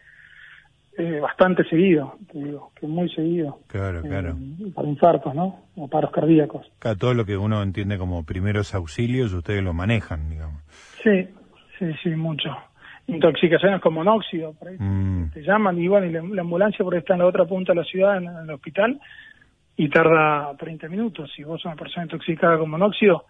eh, 0.97 1.19
bastante 1.19 1.63
seguido, 1.69 2.15
te 2.31 2.39
digo, 2.39 2.71
que 2.79 2.87
muy 2.87 3.09
seguido. 3.09 3.59
Claro, 3.67 4.01
claro. 4.01 4.35
Eh, 4.59 4.71
para 4.73 4.87
infartos, 4.87 5.35
¿no? 5.35 5.65
O 5.75 5.87
paros 5.87 6.11
cardíacos. 6.11 6.65
Claro, 6.79 6.97
todo 6.97 7.13
lo 7.13 7.25
que 7.25 7.37
uno 7.37 7.61
entiende 7.61 7.97
como 7.97 8.23
primeros 8.25 8.73
auxilios, 8.73 9.31
ustedes 9.33 9.63
lo 9.63 9.73
manejan, 9.73 10.29
digamos. 10.29 10.61
Sí, 11.03 11.27
sí, 11.77 11.85
sí, 12.03 12.09
mucho. 12.09 12.49
Intoxicaciones 13.07 13.79
con 13.79 13.93
monóxido, 13.93 14.53
por 14.53 14.67
ahí 14.67 14.75
Mm, 14.79 15.29
te 15.31 15.41
llaman 15.41 15.77
y 15.79 15.87
bueno, 15.87 16.07
y 16.07 16.11
la, 16.11 16.21
la 16.21 16.41
ambulancia 16.41 16.83
por 16.83 16.93
ahí 16.93 16.99
está 16.99 17.13
en 17.13 17.19
la 17.19 17.27
otra 17.27 17.45
punta 17.45 17.71
de 17.73 17.79
la 17.79 17.85
ciudad, 17.85 18.17
en, 18.17 18.25
en 18.25 18.37
el 18.37 18.51
hospital, 18.51 18.99
y 19.77 19.89
tarda 19.89 20.53
30 20.57 20.89
minutos. 20.89 21.31
Si 21.35 21.43
vos 21.43 21.61
sos 21.61 21.67
una 21.71 21.75
persona 21.75 22.03
intoxicada 22.05 22.57
con 22.57 22.69
monóxido, 22.69 23.25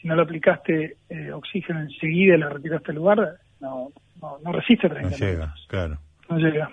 si 0.00 0.08
no 0.08 0.16
le 0.16 0.22
aplicaste 0.22 0.96
eh, 1.08 1.32
oxígeno 1.32 1.80
enseguida 1.80 2.34
y 2.34 2.38
la 2.38 2.48
retiraste 2.50 2.88
del 2.88 2.96
lugar, 2.96 3.36
no, 3.60 3.88
no, 4.20 4.38
no 4.44 4.52
resiste 4.52 4.88
30 4.88 5.10
no 5.10 5.16
llega, 5.16 5.32
minutos. 5.46 5.66
claro. 5.68 5.98
No 6.28 6.38
llega. 6.38 6.70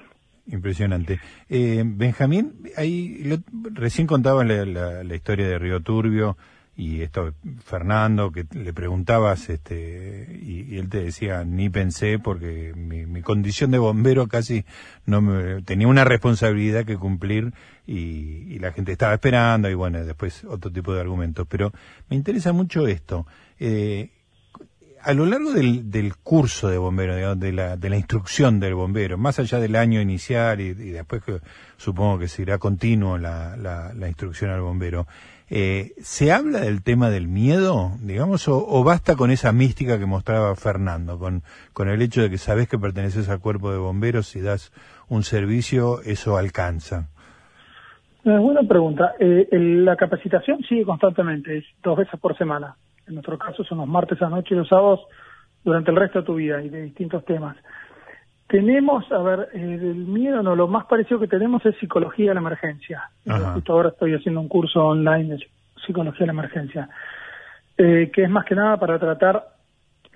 Impresionante. 0.51 1.19
Eh, 1.49 1.81
Benjamín, 1.85 2.69
ahí 2.75 3.23
lo- 3.23 3.37
recién 3.73 4.05
contaba 4.05 4.43
la, 4.43 5.15
historia 5.15 5.47
de 5.47 5.57
Río 5.57 5.79
Turbio 5.81 6.37
y 6.75 7.01
esto 7.01 7.33
Fernando 7.63 8.31
que 8.31 8.45
le 8.53 8.73
preguntabas 8.73 9.49
este 9.49 10.39
y, 10.41 10.77
él 10.77 10.89
te 10.89 11.03
decía 11.03 11.43
ni 11.43 11.69
pensé 11.69 12.17
porque 12.17 12.73
mi, 12.75 13.05
mi 13.05 13.21
condición 13.21 13.71
de 13.71 13.77
bombero 13.77 14.27
casi 14.27 14.65
no 15.05 15.21
me 15.21 15.61
tenía 15.63 15.87
una 15.87 16.05
responsabilidad 16.05 16.85
que 16.85 16.97
cumplir 16.97 17.53
y, 17.85 18.53
y 18.53 18.59
la 18.59 18.71
gente 18.71 18.93
estaba 18.93 19.13
esperando 19.13 19.69
y 19.69 19.73
bueno 19.73 20.03
después 20.03 20.45
otro 20.45 20.71
tipo 20.71 20.93
de 20.93 21.01
argumentos 21.01 21.45
pero 21.49 21.73
me 22.09 22.15
interesa 22.15 22.53
mucho 22.53 22.87
esto 22.87 23.27
eh, 23.59 24.09
a 25.03 25.13
lo 25.13 25.25
largo 25.25 25.51
del, 25.53 26.13
curso 26.23 26.69
de 26.69 26.77
bombero, 26.77 27.35
de 27.35 27.51
la, 27.51 27.77
de 27.77 27.89
la 27.89 27.97
instrucción 27.97 28.59
del 28.59 28.75
bombero, 28.75 29.17
más 29.17 29.39
allá 29.39 29.59
del 29.59 29.75
año 29.75 30.01
inicial 30.01 30.61
y, 30.61 30.73
después 30.73 31.23
que 31.23 31.39
supongo 31.77 32.19
que 32.19 32.27
será 32.27 32.57
continuo 32.57 33.17
la, 33.17 33.55
la, 33.57 34.07
instrucción 34.07 34.51
al 34.51 34.61
bombero, 34.61 35.07
eh, 35.49 35.93
¿se 36.01 36.31
habla 36.31 36.61
del 36.61 36.81
tema 36.83 37.09
del 37.09 37.27
miedo, 37.27 37.91
digamos, 38.01 38.47
o, 38.47 38.65
o 38.67 38.83
basta 38.83 39.15
con 39.15 39.31
esa 39.31 39.51
mística 39.51 39.99
que 39.99 40.05
mostraba 40.05 40.55
Fernando, 40.55 41.19
con, 41.19 41.43
con 41.73 41.89
el 41.89 42.01
hecho 42.01 42.21
de 42.21 42.29
que 42.29 42.37
sabes 42.37 42.67
que 42.69 42.77
perteneces 42.79 43.27
al 43.29 43.39
cuerpo 43.39 43.71
de 43.71 43.77
bomberos 43.77 44.35
y 44.35 44.41
das 44.41 44.71
un 45.09 45.23
servicio, 45.23 46.01
eso 46.03 46.37
alcanza? 46.37 47.09
Eh, 48.23 48.37
buena 48.37 48.61
pregunta. 48.63 49.13
Eh, 49.19 49.47
el- 49.51 49.83
la 49.83 49.95
capacitación 49.97 50.59
sigue 50.69 50.85
constantemente, 50.85 51.57
es 51.57 51.65
dos 51.83 51.97
veces 51.97 52.19
por 52.19 52.37
semana. 52.37 52.75
En 53.11 53.15
nuestro 53.15 53.37
caso 53.37 53.63
son 53.65 53.79
los 53.79 53.87
martes 53.87 54.21
a 54.21 54.25
la 54.25 54.37
noche 54.37 54.55
y 54.55 54.57
los 54.57 54.69
sábados 54.69 55.01
durante 55.63 55.91
el 55.91 55.97
resto 55.97 56.19
de 56.19 56.25
tu 56.25 56.35
vida 56.35 56.61
y 56.63 56.69
de 56.69 56.83
distintos 56.83 57.25
temas. 57.25 57.57
Tenemos, 58.47 59.09
a 59.11 59.19
ver, 59.19 59.49
eh, 59.53 59.59
del 59.59 59.95
miedo, 59.95 60.41
no, 60.41 60.55
lo 60.55 60.67
más 60.67 60.85
parecido 60.85 61.19
que 61.19 61.27
tenemos 61.27 61.65
es 61.65 61.75
psicología 61.77 62.29
de 62.29 62.35
la 62.35 62.41
emergencia. 62.41 63.09
Ajá. 63.27 63.53
Justo 63.53 63.73
ahora 63.73 63.89
estoy 63.89 64.13
haciendo 64.13 64.39
un 64.41 64.47
curso 64.47 64.85
online 64.85 65.35
de 65.35 65.47
psicología 65.85 66.21
de 66.21 66.25
la 66.27 66.39
emergencia, 66.39 66.89
eh, 67.77 68.09
que 68.13 68.23
es 68.23 68.29
más 68.29 68.45
que 68.45 68.55
nada 68.55 68.77
para 68.77 68.97
tratar 68.97 69.45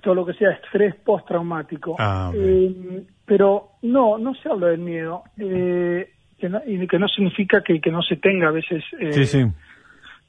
todo 0.02 0.16
lo 0.16 0.26
que 0.26 0.34
sea 0.34 0.52
estrés 0.52 0.96
postraumático. 0.96 1.96
Ah. 2.00 2.32
Eh, 2.34 3.04
pero 3.26 3.72
no, 3.82 4.18
no 4.18 4.34
se 4.36 4.50
habla 4.50 4.68
del 4.68 4.80
miedo, 4.80 5.24
eh, 5.38 6.12
que 6.38 6.48
no, 6.48 6.62
y 6.66 6.88
que 6.88 7.00
no 7.00 7.08
significa 7.08 7.62
que, 7.62 7.82
que 7.82 7.92
no 7.92 8.02
se 8.02 8.18
tenga 8.18 8.50
a 8.50 8.52
veces 8.52 8.84
eh, 9.00 9.14
Sí, 9.14 9.26
sí, 9.26 9.46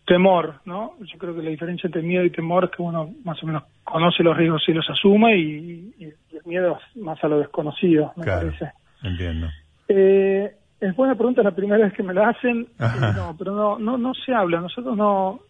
temor, 0.06 0.60
¿no? 0.64 0.92
Yo 1.00 1.18
creo 1.18 1.34
que 1.34 1.42
la 1.42 1.50
diferencia 1.50 1.88
entre 1.88 2.00
miedo 2.02 2.24
y 2.24 2.30
temor 2.30 2.64
es 2.64 2.70
que 2.70 2.80
uno 2.82 3.10
más 3.24 3.42
o 3.42 3.46
menos 3.46 3.64
conoce 3.84 4.22
los 4.22 4.36
riesgos 4.36 4.62
y 4.68 4.72
los 4.72 4.88
asume 4.88 5.36
y, 5.36 5.94
y 5.98 6.04
el 6.04 6.42
miedo 6.44 6.78
es 6.78 6.96
más 7.02 7.22
a 7.22 7.28
lo 7.28 7.38
desconocido, 7.38 8.12
me 8.16 8.22
claro, 8.24 8.46
parece. 8.52 8.72
entiendo. 9.02 9.48
Eh, 9.88 10.50
es 10.80 10.94
buena 10.96 11.14
pregunta, 11.14 11.42
la 11.42 11.50
primera 11.50 11.84
vez 11.84 11.92
que 11.94 12.02
me 12.02 12.14
la 12.14 12.28
hacen, 12.28 12.66
eh, 12.80 13.12
no, 13.16 13.34
pero 13.38 13.52
no, 13.54 13.78
no, 13.78 13.98
no 13.98 14.14
se 14.14 14.32
habla, 14.32 14.60
nosotros 14.60 14.96
no, 14.96 15.40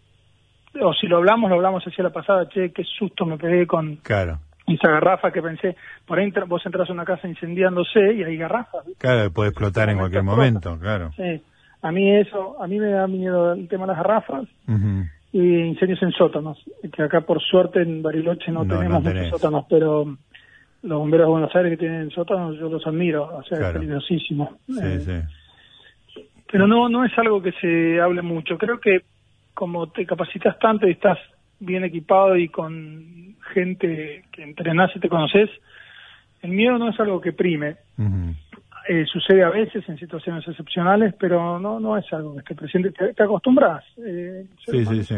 o 0.81 0.93
si 0.95 1.07
lo 1.07 1.19
hablamos, 1.19 1.51
lo 1.51 1.57
hablamos 1.57 1.85
hacia 1.87 2.05
la 2.05 2.11
pasada, 2.11 2.49
che, 2.49 2.73
qué 2.73 2.83
susto 2.85 3.25
me 3.27 3.37
pegué 3.39 3.67
con 3.67 3.97
Claro, 3.97 4.39
esa 4.67 4.91
garrafa 4.91 5.31
que 5.33 5.43
pensé, 5.43 5.77
por 6.07 6.19
ahí 6.19 6.25
entra- 6.27 6.45
vos 6.47 6.65
entras 6.65 6.89
a 6.89 6.93
una 6.93 7.05
casa 7.05 7.29
incendiándose 7.29 8.15
y 8.15 8.23
hay 8.25 8.37
garrafas, 8.37 8.87
¿viste? 8.87 9.01
claro, 9.01 9.31
puede 9.33 9.51
explotar 9.51 9.91
en 9.91 9.99
cualquier 9.99 10.23
momento, 10.23 10.79
claro. 10.79 11.13
Sí, 11.17 11.43
a 11.87 11.93
mí 11.93 12.11
eso, 12.17 12.61
a 12.63 12.67
mí 12.67 12.79
me 12.79 12.91
da 12.91 13.07
miedo 13.07 13.53
el 13.53 13.69
tema 13.69 13.85
de 13.87 13.93
las 13.93 13.99
garrafas 13.99 14.49
y 15.33 15.39
incendios 15.41 16.03
en 16.03 16.13
sótanos, 16.13 16.59
que 16.93 17.03
acá 17.03 17.21
por 17.23 17.41
suerte 17.43 17.83
en 17.83 18.03
Bariloche 18.03 18.51
no, 18.53 18.67
tenemos 18.67 19.03
muchos 19.03 19.29
sótanos, 19.29 19.67
pero 19.69 20.17
los 20.83 20.99
bomberos 20.99 21.27
de 21.27 21.31
Buenos 21.31 21.55
Aires 21.57 21.71
que 21.73 21.77
tienen 21.79 22.11
sótanos 22.11 22.57
yo 22.59 22.69
los 22.69 22.87
admiro, 22.87 23.25
o 23.37 23.43
sea, 23.45 23.59
Claro. 23.59 23.73
es 23.73 23.81
peligrosísimo. 23.81 24.59
Sí, 24.69 24.79
Eh, 24.83 25.01
sí. 25.01 26.23
Pero 26.51 26.67
no, 26.69 26.89
no 26.89 27.05
es 27.05 27.13
algo 27.19 27.43
que 27.43 27.53
se 27.61 28.01
hable 28.01 28.23
mucho. 28.23 28.57
Creo 28.57 28.79
que 28.79 29.01
como 29.53 29.89
te 29.89 30.07
capacitas 30.07 30.57
tanto 30.61 30.87
y 30.87 30.93
estás 30.93 31.19
bien 31.59 31.83
equipado 31.85 32.37
y 32.37 32.49
con 32.49 33.35
gente 33.53 34.23
que 34.31 34.43
entrenás 34.43 34.91
y 34.95 35.01
te 35.01 35.09
conoces, 35.09 35.51
el 36.43 36.51
miedo 36.53 36.79
no 36.79 36.89
es 36.91 37.01
algo 37.01 37.21
que 37.21 37.33
prime. 37.33 37.77
Eh, 38.89 39.05
sucede 39.07 39.43
a 39.43 39.49
veces 39.51 39.89
en 39.89 39.99
situaciones 39.99 40.47
excepcionales, 40.47 41.15
pero 41.19 41.59
no 41.59 41.81
no 41.81 41.97
es 41.97 42.05
algo 42.13 42.35
que 42.35 42.41
esté 42.41 42.55
presente. 42.55 42.91
Te, 42.93 43.15
te 43.15 43.23
acostumbras. 43.23 43.85
Eh, 44.05 44.47
Sí, 44.65 44.85
sí, 44.85 45.03
sí. 45.03 45.15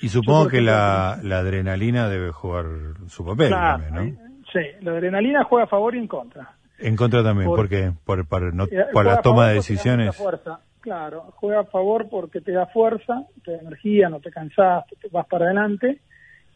Y 0.00 0.08
supongo 0.08 0.48
que 0.48 0.60
la, 0.60 1.18
la 1.22 1.38
adrenalina 1.38 2.08
debe 2.08 2.30
jugar 2.30 2.66
su 3.06 3.24
papel 3.24 3.48
Claro, 3.48 3.82
también, 3.84 4.14
¿no? 4.16 4.20
eh, 4.22 4.28
Sí, 4.52 4.84
la 4.84 4.90
adrenalina 4.92 5.44
juega 5.44 5.64
a 5.64 5.68
favor 5.68 5.94
y 5.94 5.98
en 5.98 6.06
contra. 6.08 6.52
En 6.78 6.94
contra 6.96 7.22
también, 7.22 7.48
Por- 7.48 7.56
porque 7.60 7.92
por, 8.04 8.26
por, 8.26 8.52
no, 8.54 8.64
Eh, 8.64 8.68
por 8.92 9.04
juega 9.04 9.14
la 9.16 9.22
toma 9.22 9.46
de 9.48 9.52
te 9.52 9.56
decisiones. 9.56 10.16
fuerza. 10.16 10.60
Claro, 10.80 11.32
juega 11.36 11.60
a 11.60 11.64
favor 11.64 12.08
porque 12.10 12.40
te 12.42 12.52
da 12.52 12.66
fuerza, 12.66 13.22
te 13.44 13.52
da 13.52 13.58
energía, 13.62 14.10
no 14.10 14.20
te 14.20 14.30
cansás, 14.30 14.84
te 15.00 15.08
vas 15.08 15.26
para 15.26 15.46
adelante. 15.46 16.00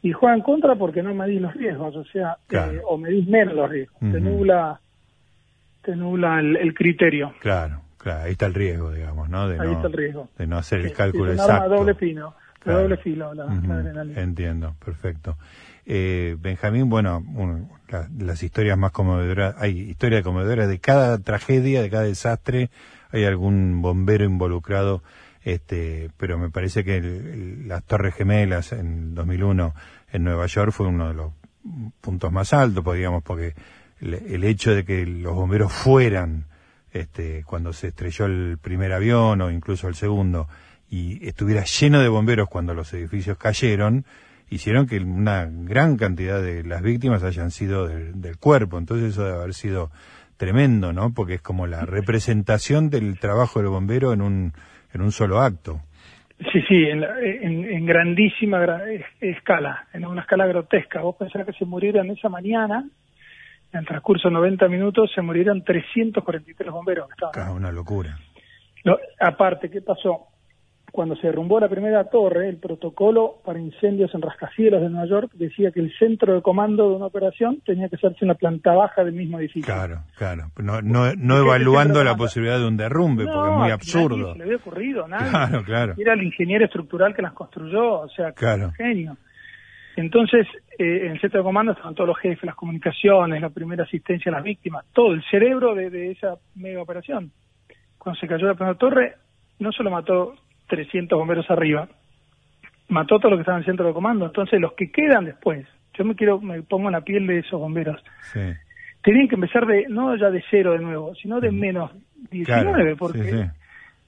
Y 0.02 0.12
juega 0.12 0.36
en 0.36 0.42
contra 0.42 0.74
porque 0.76 1.02
no 1.02 1.14
medís 1.14 1.40
los 1.40 1.54
riesgos, 1.54 1.96
o 1.96 2.04
sea, 2.04 2.36
Claro. 2.46 2.72
eh, 2.72 2.80
o 2.86 2.98
medís 2.98 3.26
menos 3.26 3.54
los 3.54 3.70
riesgos. 3.70 3.98
Te 4.00 4.06
Ujú. 4.18 4.20
nubla, 4.20 4.80
te 5.88 5.96
nubla 5.96 6.38
el, 6.38 6.54
el 6.56 6.74
criterio. 6.74 7.32
Claro, 7.40 7.80
claro, 7.96 8.24
ahí 8.24 8.32
está 8.32 8.44
el 8.44 8.52
riesgo, 8.52 8.92
digamos, 8.92 9.30
¿no? 9.30 9.48
De 9.48 9.58
Ahí 9.58 9.68
no, 9.68 9.72
está 9.72 9.86
el 9.86 9.94
riesgo. 9.94 10.28
De 10.36 10.46
no 10.46 10.58
hacer 10.58 10.80
el 10.80 10.88
Sí, 10.88 10.92
cálculo 10.92 11.32
es 11.32 11.38
exacto. 11.40 11.70
doble 11.76 11.94
Claro. 12.60 12.80
doble 12.80 12.96
filo 12.98 13.32
la, 13.32 13.46
la 13.46 13.52
Ujú, 13.54 13.72
adrenalina. 13.72 14.20
Entiendo, 14.20 14.76
perfecto. 14.84 15.38
Eh, 15.86 16.36
Benjamín, 16.38 16.90
bueno, 16.90 17.24
un- 17.34 17.70
la- 17.88 18.06
las 18.18 18.42
historias 18.42 18.76
más 18.76 18.92
conmovedoras, 18.92 19.54
hay 19.56 19.78
historias 19.78 20.22
conmovedoras 20.22 20.68
de 20.68 20.78
cada 20.78 21.16
tragedia, 21.20 21.80
de 21.80 21.88
cada 21.88 22.02
desastre, 22.02 22.68
hay 23.10 23.24
algún 23.24 23.80
bombero 23.80 24.26
involucrado, 24.26 25.02
este, 25.42 26.10
pero 26.18 26.36
me 26.36 26.50
parece 26.50 26.84
que 26.84 26.98
el- 26.98 27.06
el- 27.06 27.68
las 27.68 27.82
Torres 27.84 28.14
Gemelas 28.14 28.72
en 28.72 29.14
2001 29.14 29.72
en 30.12 30.24
Nueva 30.24 30.44
York 30.48 30.72
fue 30.72 30.86
uno 30.88 31.08
de 31.08 31.14
los 31.14 31.32
puntos 32.02 32.30
más 32.30 32.52
altos, 32.52 32.84
podríamos, 32.84 33.22
porque 33.22 33.54
el, 34.00 34.44
hecho 34.44 34.74
de 34.74 34.84
que 34.84 35.06
los 35.06 35.34
bomberos 35.34 35.72
fueran, 35.72 36.44
este, 36.92 37.44
cuando 37.44 37.72
se 37.72 37.88
estrelló 37.88 38.26
el 38.26 38.58
primer 38.60 38.92
avión 38.92 39.40
o 39.40 39.50
incluso 39.50 39.88
el 39.88 39.94
segundo, 39.94 40.48
y 40.90 41.26
estuviera 41.26 41.64
lleno 41.64 42.00
de 42.00 42.08
bomberos 42.08 42.48
cuando 42.48 42.74
los 42.74 42.92
edificios 42.94 43.36
cayeron, 43.36 44.04
hicieron 44.50 44.86
que 44.86 44.98
una 44.98 45.46
gran 45.50 45.96
cantidad 45.96 46.42
de 46.42 46.64
las 46.64 46.82
víctimas 46.82 47.22
hayan 47.22 47.50
sido 47.50 47.86
del, 47.86 48.38
cuerpo. 48.38 48.78
Entonces 48.78 49.10
eso 49.10 49.24
debe 49.24 49.36
haber 49.36 49.54
sido 49.54 49.90
tremendo, 50.36 50.92
¿no? 50.92 51.12
Porque 51.12 51.34
es 51.34 51.42
como 51.42 51.66
la 51.66 51.84
representación 51.84 52.90
del 52.90 53.18
trabajo 53.18 53.60
del 53.60 53.68
bombero 53.68 54.12
en 54.12 54.22
un, 54.22 54.52
en 54.94 55.00
un 55.02 55.12
solo 55.12 55.40
acto. 55.40 55.80
Sí, 56.52 56.62
sí, 56.68 56.84
en, 56.84 57.02
en- 57.02 57.84
grandísima 57.84 58.60
gra- 58.64 58.86
es- 58.88 59.04
escala, 59.20 59.88
en 59.92 60.06
una 60.06 60.20
escala 60.22 60.46
grotesca. 60.46 61.00
Vos 61.02 61.16
pensás 61.18 61.44
que 61.44 61.52
se 61.52 61.64
murieron 61.64 62.08
esa 62.10 62.28
mañana, 62.28 62.88
en 63.72 63.80
el 63.80 63.86
transcurso 63.86 64.28
de 64.28 64.34
90 64.34 64.68
minutos, 64.68 65.10
se 65.14 65.22
murieron 65.22 65.62
343 65.62 66.70
bomberos 66.70 67.06
que 67.08 67.12
estaban. 67.12 67.32
Claro, 67.32 67.54
una 67.54 67.72
locura. 67.72 68.18
Lo- 68.84 68.98
aparte, 69.20 69.70
¿qué 69.70 69.82
pasó? 69.82 70.28
cuando 70.92 71.16
se 71.16 71.26
derrumbó 71.26 71.60
la 71.60 71.68
primera 71.68 72.04
torre, 72.04 72.48
el 72.48 72.56
protocolo 72.56 73.40
para 73.44 73.58
incendios 73.58 74.14
en 74.14 74.22
rascacielos 74.22 74.80
de 74.80 74.88
Nueva 74.88 75.06
York 75.06 75.30
decía 75.34 75.70
que 75.70 75.80
el 75.80 75.92
centro 75.98 76.34
de 76.34 76.42
comando 76.42 76.88
de 76.88 76.96
una 76.96 77.06
operación 77.06 77.60
tenía 77.64 77.88
que 77.88 77.96
hacerse 77.96 78.18
en 78.22 78.28
la 78.28 78.34
planta 78.34 78.72
baja 78.72 79.04
del 79.04 79.14
mismo 79.14 79.38
edificio. 79.38 79.72
Claro, 79.72 80.02
claro. 80.16 80.50
No, 80.58 80.80
no, 80.82 81.14
no 81.14 81.38
evaluando 81.38 82.02
la 82.02 82.16
posibilidad 82.16 82.58
de 82.58 82.66
un 82.66 82.76
derrumbe, 82.76 83.26
porque 83.26 83.50
es 83.50 83.56
muy 83.56 83.70
absurdo. 83.70 84.28
No 84.28 84.34
le 84.34 84.44
había 84.44 84.56
ocurrido, 84.56 85.08
nada. 85.08 85.28
Claro, 85.30 85.64
claro. 85.64 85.94
Era 85.98 86.14
el 86.14 86.22
ingeniero 86.22 86.64
estructural 86.64 87.14
que 87.14 87.22
las 87.22 87.32
construyó, 87.32 88.00
o 88.00 88.08
sea, 88.08 88.32
claro. 88.32 88.72
genio. 88.76 89.16
Entonces, 90.00 90.46
eh, 90.78 91.06
en 91.06 91.12
el 91.12 91.20
centro 91.20 91.40
de 91.40 91.44
comando 91.44 91.72
estaban 91.72 91.94
todos 91.94 92.06
los 92.08 92.18
jefes, 92.18 92.44
las 92.44 92.54
comunicaciones, 92.54 93.40
la 93.40 93.50
primera 93.50 93.82
asistencia 93.82 94.30
a 94.30 94.36
las 94.36 94.44
víctimas, 94.44 94.84
todo, 94.92 95.12
el 95.12 95.24
cerebro 95.24 95.74
de, 95.74 95.90
de 95.90 96.12
esa 96.12 96.36
mega 96.54 96.80
operación. 96.80 97.32
Cuando 97.98 98.20
se 98.20 98.28
cayó 98.28 98.46
la 98.46 98.54
primera 98.54 98.78
torre, 98.78 99.14
no 99.58 99.72
solo 99.72 99.90
mató 99.90 100.34
300 100.68 101.18
bomberos 101.18 101.50
arriba, 101.50 101.88
mató 102.88 103.18
todo 103.18 103.30
lo 103.32 103.36
que 103.38 103.40
estaba 103.42 103.58
en 103.58 103.62
el 103.62 103.66
centro 103.66 103.88
de 103.88 103.92
comando. 103.92 104.26
Entonces, 104.26 104.60
los 104.60 104.74
que 104.74 104.92
quedan 104.92 105.24
después, 105.24 105.66
yo 105.94 106.04
me 106.04 106.14
quiero, 106.14 106.40
me 106.40 106.62
pongo 106.62 106.88
en 106.88 106.92
la 106.92 107.00
piel 107.00 107.26
de 107.26 107.38
esos 107.40 107.58
bomberos, 107.58 108.00
Sí. 108.32 108.40
tenían 109.02 109.26
que 109.26 109.34
empezar 109.34 109.66
de, 109.66 109.86
no 109.88 110.14
ya 110.16 110.30
de 110.30 110.44
cero 110.48 110.74
de 110.74 110.78
nuevo, 110.78 111.12
sino 111.16 111.40
de 111.40 111.50
menos 111.50 111.90
19, 112.30 112.72
Claro, 112.72 112.96
porque 112.96 113.24
sí, 113.24 113.30
sí. 113.30 113.44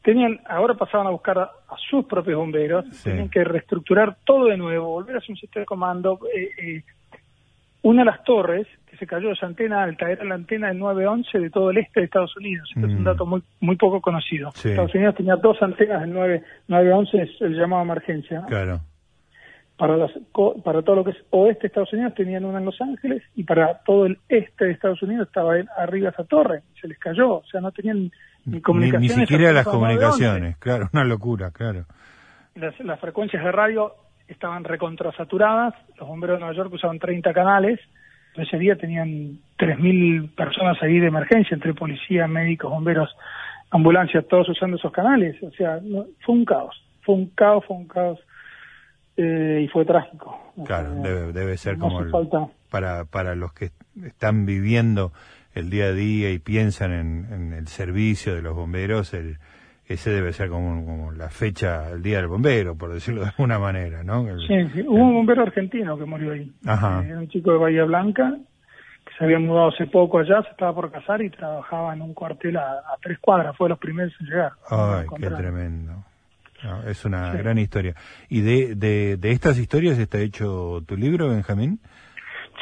Tenían, 0.03 0.41
ahora 0.49 0.75
pasaban 0.75 1.07
a 1.07 1.11
buscar 1.11 1.39
a, 1.39 1.43
a 1.45 1.77
sus 1.91 2.05
propios 2.07 2.37
bomberos, 2.39 2.85
Sí. 2.93 3.11
tenían 3.11 3.29
que 3.29 3.45
reestructurar 3.45 4.17
todo 4.25 4.47
de 4.47 4.57
nuevo, 4.57 4.87
volver 4.89 5.17
a 5.17 5.19
hacer 5.19 5.31
un 5.31 5.37
sistema 5.37 5.61
de 5.63 5.67
comando. 5.67 6.19
eh, 6.35 6.51
eh, 6.59 6.83
una 7.83 8.03
de 8.03 8.11
las 8.11 8.23
torres 8.25 8.67
que 8.87 8.97
se 8.99 9.07
cayó 9.07 9.31
esa 9.33 9.47
antena 9.47 9.83
alta 9.83 10.11
era 10.11 10.23
la 10.25 10.35
antena 10.35 10.69
del 10.69 10.79
911 10.79 11.39
de 11.39 11.49
todo 11.49 11.71
el 11.71 11.79
este 11.79 12.01
de 12.01 12.07
Estados 12.07 12.37
Unidos. 12.37 12.69
Es 12.77 12.77
un 12.85 13.01
Mm. 13.01 13.05
dato 13.05 13.25
muy 13.25 13.43
muy 13.61 13.77
poco 13.77 14.03
conocido. 14.03 14.51
Sí. 14.55 14.69
Estados 14.69 14.95
Unidos 14.95 15.15
tenía 15.15 15.37
dos 15.37 15.63
antenas 15.63 16.03
del 16.03 16.13
9, 16.13 16.43
911, 16.69 17.23
es 17.23 17.31
el 17.41 17.55
llamado 17.57 17.83
emergencia. 17.83 18.41
¿no? 18.41 18.47
Claro. 18.49 18.81
Para, 19.79 19.97
las, 19.97 20.11
para 20.63 20.83
todo 20.83 20.97
lo 20.97 21.05
que 21.05 21.13
es 21.13 21.17
oeste 21.31 21.63
de 21.63 21.67
Estados 21.69 21.93
Unidos 21.95 22.15
tenían 22.15 22.45
una 22.45 22.59
en 22.59 22.67
Los 22.67 22.79
Ángeles 22.83 23.23
y 23.35 23.45
para 23.45 23.79
todo 23.79 24.05
el 24.05 24.19
este 24.29 24.67
de 24.67 24.73
Estados 24.73 25.03
Unidos 25.03 25.29
estaba 25.29 25.55
arriba 25.79 26.11
esa 26.11 26.25
torre. 26.25 26.61
Se 26.79 26.87
les 26.87 26.99
cayó, 26.99 27.37
o 27.37 27.45
sea, 27.51 27.63
no 27.63 27.73
tenían 27.73 28.11
ni 28.47 28.61
Ni, 28.61 29.09
siquiera 29.09 29.53
las 29.53 29.67
acceso 29.67 29.77
al 29.77 29.81
911 29.83 30.05
comunicaciones, 30.25 30.57
claro, 30.59 30.89
una 30.93 31.05
locura, 31.05 31.51
claro. 31.51 31.85
las, 32.55 32.79
las 32.81 32.99
frecuencias 33.01 33.43
de 33.45 33.53
radio 33.53 33.95
estaban 34.29 34.65
recontrasaturadas, 34.65 35.75
los 35.99 36.09
bomberos 36.09 36.37
de 36.37 36.41
Nueva 36.41 36.55
York 36.57 36.73
usaban 36.73 36.99
30 36.99 37.33
canales, 37.33 37.81
ese 38.37 38.59
día 38.59 38.77
tenían 38.77 39.39
3.000 39.59 40.35
personas 40.35 40.81
ahí 40.83 40.99
de 41.01 41.09
emergencia, 41.09 41.55
entre 41.55 41.75
policía, 41.75 42.27
médicos, 42.29 42.71
bomberos, 42.71 43.11
ambulancias, 43.71 44.27
todos 44.29 44.49
usando 44.49 44.77
esos 44.77 44.93
canales, 44.93 45.41
o 45.43 45.51
sea, 45.51 45.81
no- 45.83 46.07
fue 46.25 46.35
un 46.37 46.45
caos, 46.45 46.81
fue 47.03 47.15
un 47.17 47.27
caos, 47.31 47.65
fue 47.67 47.77
un 47.77 47.89
caos, 47.89 48.19
eh, 49.17 49.63
y 49.65 49.69
fue 49.69 49.85
trágico. 49.85 50.53
O 50.57 50.65
Claro, 50.65 50.93
sea, 50.95 51.03
debe, 51.03 51.33
debe 51.33 51.57
ser 51.57 51.77
no 51.79 51.85
como 51.87 51.99
hace 51.99 52.07
el- 52.07 52.13
falta. 52.13 52.49
para, 52.71 53.05
para 53.05 53.35
los 53.35 53.53
que 53.53 53.71
están 54.05 54.47
viviendo 54.47 55.13
el 55.55 55.71
día 55.71 55.87
a 55.87 55.93
día 55.93 56.31
y 56.31 56.39
piensan 56.39 56.93
en, 56.93 57.27
en 57.33 57.53
el 57.53 57.67
servicio 57.69 58.35
de 58.35 58.43
los 58.43 58.55
bomberos, 58.55 59.13
el, 59.15 59.39
ese 59.87 60.11
debe 60.11 60.33
ser 60.33 60.49
como, 60.49 60.85
como 60.85 61.13
la 61.13 61.29
fecha, 61.31 61.91
el 61.91 62.03
día 62.03 62.19
del 62.19 62.29
bombero, 62.29 62.77
por 62.77 62.93
decirlo 62.93 63.23
de 63.23 63.29
alguna 63.29 63.59
manera, 63.59 64.05
¿no? 64.05 64.29
El- 64.29 64.47
Sí, 64.47 64.83
hubo 64.87 64.95
un 65.09 65.15
bombero 65.15 65.43
argentino 65.43 65.99
que 65.99 66.05
murió 66.05 66.33
ahí. 66.33 66.53
Ajá. 66.67 67.03
Eh, 67.05 67.09
Era 67.09 67.19
un 67.19 67.29
chico 67.29 67.51
de 67.53 67.59
Bahía 67.59 67.85
Blanca 67.85 68.33
que 69.05 69.13
se 69.19 69.25
había 69.25 69.39
mudado 69.41 69.69
hace 69.71 69.87
poco 69.87 70.19
allá, 70.21 70.43
se 70.43 70.51
estaba 70.51 70.75
por 70.75 70.93
casar 70.93 71.21
y 71.23 71.31
trabajaba 71.31 71.93
en 71.95 72.03
un 72.03 72.15
cuartel 72.15 72.57
a, 72.57 72.63
a 72.75 72.97
tres 73.03 73.19
cuadras, 73.19 73.57
fue 73.57 73.67
de 73.67 73.71
los 73.71 73.79
primeros 73.79 74.13
en 74.21 74.27
llegar. 74.27 74.53
Ay, 74.71 75.07
qué 75.19 75.27
tremendo. 75.31 76.05
No, 76.63 76.83
es 76.89 77.05
una 77.07 77.33
Sí. 77.33 77.39
gran 77.39 77.57
historia. 77.59 77.95
¿Y 78.29 78.43
de, 78.43 78.75
de, 78.77 79.17
de 79.17 79.31
estas 79.33 79.59
historias 79.59 79.99
está 79.99 80.19
hecho 80.19 80.83
tu 80.87 80.95
libro, 80.95 81.31
Benjamín? 81.31 81.81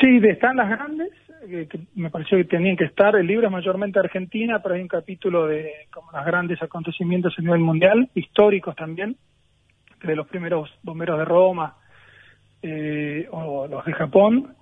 Sí, 0.01 0.21
de 0.21 0.31
están 0.31 0.57
las 0.57 0.71
grandes, 0.71 1.11
eh, 1.47 1.67
que 1.71 1.81
me 1.95 2.11
pareció 2.11 2.39
que 2.39 2.45
tenían 2.45 2.77
que 2.77 2.85
estar. 2.85 3.15
El 3.17 3.27
libro 3.27 3.47
es 3.47 3.53
mayormente 3.53 3.99
argentina, 3.99 4.61
pero 4.63 4.75
hay 4.75 4.83
un 4.83 4.89
capítulo 4.89 5.47
de 5.47 5.71
como 5.93 6.11
los 6.13 6.25
grandes 6.25 6.63
acontecimientos 6.63 7.35
a 7.39 7.43
nivel 7.43 7.61
mundial, 7.61 8.09
históricos 8.15 8.75
también, 8.77 9.17
de 10.03 10.17
los 10.17 10.27
primeros 10.29 10.71
bomberos 10.83 11.19
de 11.19 11.25
Roma 11.25 11.77
eh, 12.63 13.27
o 13.31 13.67
los 13.67 13.85
de 13.85 13.93
Japón. 13.93 14.55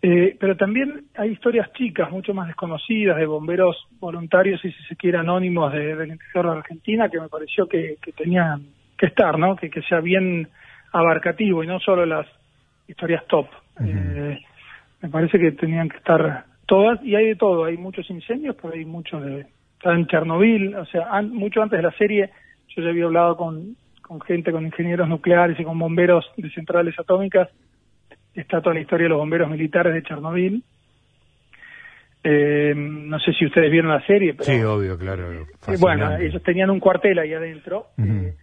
Eh, 0.00 0.36
pero 0.38 0.56
también 0.56 1.06
hay 1.16 1.30
historias 1.30 1.72
chicas, 1.72 2.10
mucho 2.10 2.32
más 2.32 2.46
desconocidas, 2.46 3.16
de 3.16 3.26
bomberos 3.26 3.76
voluntarios 3.98 4.64
y 4.64 4.70
si 4.70 4.82
se 4.84 4.94
quiere 4.96 5.18
anónimos 5.18 5.72
de- 5.72 5.96
del 5.96 6.10
interior 6.10 6.52
de 6.52 6.58
Argentina, 6.58 7.08
que 7.08 7.20
me 7.20 7.28
pareció 7.28 7.66
que, 7.66 7.96
que 8.00 8.12
tenían 8.12 8.66
que 8.96 9.06
estar, 9.06 9.36
¿no? 9.38 9.56
Que, 9.56 9.68
que 9.70 9.82
sea 9.82 10.00
bien 10.00 10.48
abarcativo 10.92 11.64
y 11.64 11.66
no 11.66 11.80
solo 11.80 12.06
las 12.06 12.26
historias 12.86 13.26
top. 13.26 13.48
Eh, 13.84 14.38
me 15.02 15.08
parece 15.08 15.38
que 15.38 15.52
tenían 15.52 15.88
que 15.88 15.96
estar 15.98 16.44
todas 16.66 17.02
y 17.04 17.14
hay 17.14 17.26
de 17.28 17.36
todo, 17.36 17.64
hay 17.64 17.76
muchos 17.76 18.08
incendios, 18.10 18.56
pero 18.60 18.74
hay 18.74 18.84
muchos 18.84 19.24
de... 19.24 19.46
Está 19.78 19.94
en 19.94 20.06
Chernobyl, 20.08 20.74
o 20.74 20.84
sea, 20.86 21.06
an- 21.10 21.32
mucho 21.32 21.62
antes 21.62 21.78
de 21.78 21.82
la 21.84 21.92
serie 21.92 22.30
yo 22.74 22.82
ya 22.82 22.88
había 22.90 23.04
hablado 23.04 23.36
con, 23.36 23.76
con 24.02 24.20
gente, 24.20 24.50
con 24.52 24.66
ingenieros 24.66 25.08
nucleares 25.08 25.58
y 25.60 25.64
con 25.64 25.78
bomberos 25.78 26.28
de 26.36 26.50
centrales 26.50 26.98
atómicas 26.98 27.48
está 28.34 28.60
toda 28.60 28.74
la 28.74 28.80
historia 28.80 29.04
de 29.04 29.10
los 29.10 29.18
bomberos 29.18 29.48
militares 29.50 29.94
de 29.94 30.02
Chernobyl. 30.02 30.62
Eh, 32.24 32.74
no 32.76 33.18
sé 33.20 33.32
si 33.32 33.46
ustedes 33.46 33.70
vieron 33.70 33.90
la 33.90 34.04
serie, 34.06 34.34
pero 34.34 34.44
Sí, 34.44 34.60
obvio, 34.62 34.98
claro. 34.98 35.32
eh, 35.32 35.44
fascinante. 35.60 35.80
bueno, 35.80 36.16
ellos 36.18 36.42
tenían 36.42 36.70
un 36.70 36.80
cuartel 36.80 37.18
ahí 37.20 37.32
adentro. 37.32 37.86
Eh, 37.96 38.34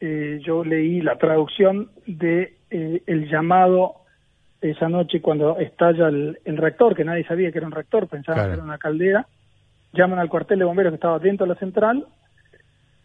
eh, 0.00 0.40
yo 0.44 0.64
leí 0.64 1.00
la 1.00 1.16
traducción 1.18 1.90
de 2.06 2.54
eh, 2.70 3.02
el 3.06 3.28
llamado 3.28 3.96
esa 4.60 4.88
noche 4.88 5.20
cuando 5.20 5.58
estalla 5.58 6.08
el, 6.08 6.38
el 6.44 6.56
reactor, 6.56 6.94
que 6.94 7.04
nadie 7.04 7.24
sabía 7.24 7.50
que 7.50 7.58
era 7.58 7.66
un 7.66 7.72
reactor, 7.72 8.08
pensaban 8.08 8.36
Claro. 8.40 8.50
que 8.50 8.54
era 8.54 8.64
una 8.64 8.78
caldera. 8.78 9.26
Llaman 9.92 10.18
al 10.18 10.28
cuartel 10.28 10.58
de 10.58 10.64
bomberos 10.64 10.90
que 10.92 10.96
estaba 10.96 11.18
dentro 11.18 11.46
de 11.46 11.54
la 11.54 11.58
central 11.58 12.06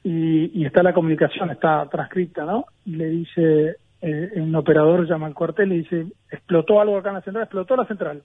y, 0.04 0.62
y 0.62 0.66
está 0.66 0.84
la 0.84 0.94
comunicación, 0.94 1.50
está 1.50 1.88
transcripta, 1.90 2.46
¿no? 2.46 2.66
Y 2.86 2.96
le 2.96 3.10
dice, 3.10 3.78
eh, 4.02 4.32
un 4.36 4.54
operador 4.56 5.08
llama 5.08 5.26
al 5.28 5.34
cuartel 5.34 5.72
y 5.74 5.78
dice, 5.80 6.06
explotó 6.30 6.80
algo 6.80 6.98
acá 6.98 7.10
en 7.10 7.16
la 7.16 7.22
central, 7.22 7.44
explotó 7.44 7.76
la 7.76 7.86
central. 7.86 8.22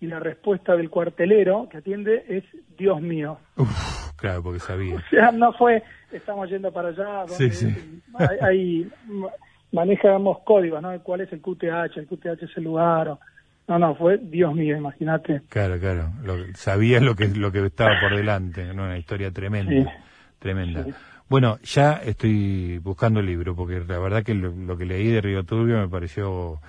Y 0.00 0.06
la 0.06 0.18
respuesta 0.18 0.76
del 0.76 0.90
cuartelero 0.90 1.68
que 1.70 1.78
atiende 1.78 2.24
es, 2.28 2.44
Dios 2.76 3.00
mío. 3.00 3.38
Uf, 3.56 4.10
claro, 4.16 4.42
porque 4.42 4.58
sabía. 4.58 4.96
O 4.96 5.00
sea, 5.08 5.30
no 5.32 5.52
fue, 5.54 5.82
estamos 6.10 6.50
yendo 6.50 6.70
para 6.72 6.88
allá, 6.88 7.24
donde 7.26 7.34
Sí, 7.36 7.50
sí. 7.50 8.02
Hay, 8.18 8.38
hay- 8.42 8.90
manejamos 9.72 10.38
códigos, 10.44 10.82
¿no? 10.82 10.98
¿Cuál 11.02 11.22
es 11.22 11.32
el 11.32 11.40
QTH? 11.40 11.96
El 11.96 12.06
QTH 12.06 12.42
es 12.44 12.56
el 12.56 12.64
lugar. 12.64 13.08
o- 13.08 13.20
no, 13.68 13.78
no, 13.78 13.94
fue, 13.94 14.18
Dios 14.18 14.54
mío, 14.54 14.76
imagínate. 14.76 15.42
Claro, 15.48 15.78
claro. 15.78 16.10
Lo, 16.24 16.34
sabías 16.54 17.00
lo 17.02 17.14
que, 17.14 17.28
lo 17.28 17.52
que 17.52 17.64
estaba 17.64 18.00
por 18.00 18.14
delante, 18.16 18.64
¿no? 18.74 18.84
Una 18.84 18.98
historia 18.98 19.30
tremenda. 19.30 19.72
Sí. 19.72 19.86
Tremenda. 20.38 20.84
Sí. 20.84 20.92
Bueno, 21.28 21.58
ya 21.62 21.94
estoy 22.04 22.78
buscando 22.78 23.20
el 23.20 23.26
libro, 23.26 23.54
porque 23.54 23.80
la 23.86 23.98
verdad 23.98 24.22
que 24.24 24.34
lo, 24.34 24.50
lo 24.50 24.76
que 24.76 24.84
leí 24.84 25.06
de 25.06 25.20
Río 25.20 25.44
Turbio 25.44 25.78
me 25.78 25.88
pareció 25.88 26.60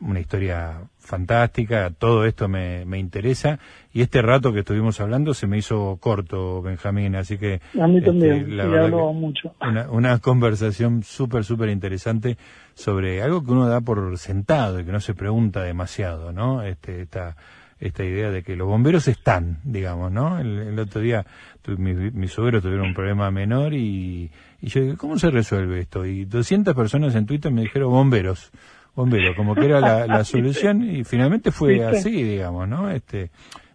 una 0.00 0.20
historia 0.20 0.82
fantástica, 0.98 1.90
todo 1.90 2.24
esto 2.24 2.48
me, 2.48 2.84
me 2.84 2.98
interesa, 2.98 3.58
y 3.92 4.02
este 4.02 4.22
rato 4.22 4.52
que 4.52 4.60
estuvimos 4.60 5.00
hablando 5.00 5.34
se 5.34 5.46
me 5.46 5.58
hizo 5.58 5.98
corto, 6.00 6.62
Benjamín, 6.62 7.16
así 7.16 7.38
que... 7.38 7.60
A 7.80 7.86
mí 7.86 7.98
este, 7.98 8.10
también, 8.10 8.56
la 8.56 8.66
verdad 8.66 8.90
que 8.90 9.12
mucho. 9.14 9.54
Una, 9.60 9.90
una 9.90 10.18
conversación 10.18 11.02
súper, 11.02 11.44
súper 11.44 11.68
interesante 11.70 12.36
sobre 12.74 13.22
algo 13.22 13.44
que 13.44 13.52
uno 13.52 13.68
da 13.68 13.80
por 13.80 14.16
sentado 14.18 14.80
y 14.80 14.84
que 14.84 14.92
no 14.92 15.00
se 15.00 15.14
pregunta 15.14 15.62
demasiado, 15.62 16.32
¿no? 16.32 16.62
Este, 16.62 17.02
esta, 17.02 17.36
esta 17.80 18.04
idea 18.04 18.30
de 18.30 18.42
que 18.42 18.56
los 18.56 18.68
bomberos 18.68 19.08
están, 19.08 19.58
digamos, 19.64 20.12
¿no? 20.12 20.38
El, 20.38 20.58
el 20.58 20.78
otro 20.78 21.00
día 21.00 21.26
tu, 21.62 21.76
mi, 21.78 21.94
mis 21.94 22.30
suegros 22.30 22.62
tuvieron 22.62 22.88
un 22.88 22.94
problema 22.94 23.30
menor 23.30 23.74
y, 23.74 24.30
y 24.60 24.68
yo 24.68 24.82
digo, 24.82 24.96
¿cómo 24.96 25.18
se 25.18 25.30
resuelve 25.30 25.80
esto? 25.80 26.04
Y 26.04 26.24
200 26.26 26.74
personas 26.74 27.14
en 27.14 27.26
Twitter 27.26 27.50
me 27.50 27.62
dijeron 27.62 27.90
bomberos, 27.90 28.52
bomberos, 28.94 29.36
como 29.36 29.54
que 29.54 29.66
era 29.66 29.80
la, 29.80 30.06
la 30.06 30.24
solución 30.24 30.82
y 30.82 31.04
finalmente 31.04 31.50
fue 31.50 31.74
¿Viste? 31.74 31.86
así, 31.86 32.22
digamos, 32.22 32.68
¿no? 32.68 32.90
Este, 32.90 33.30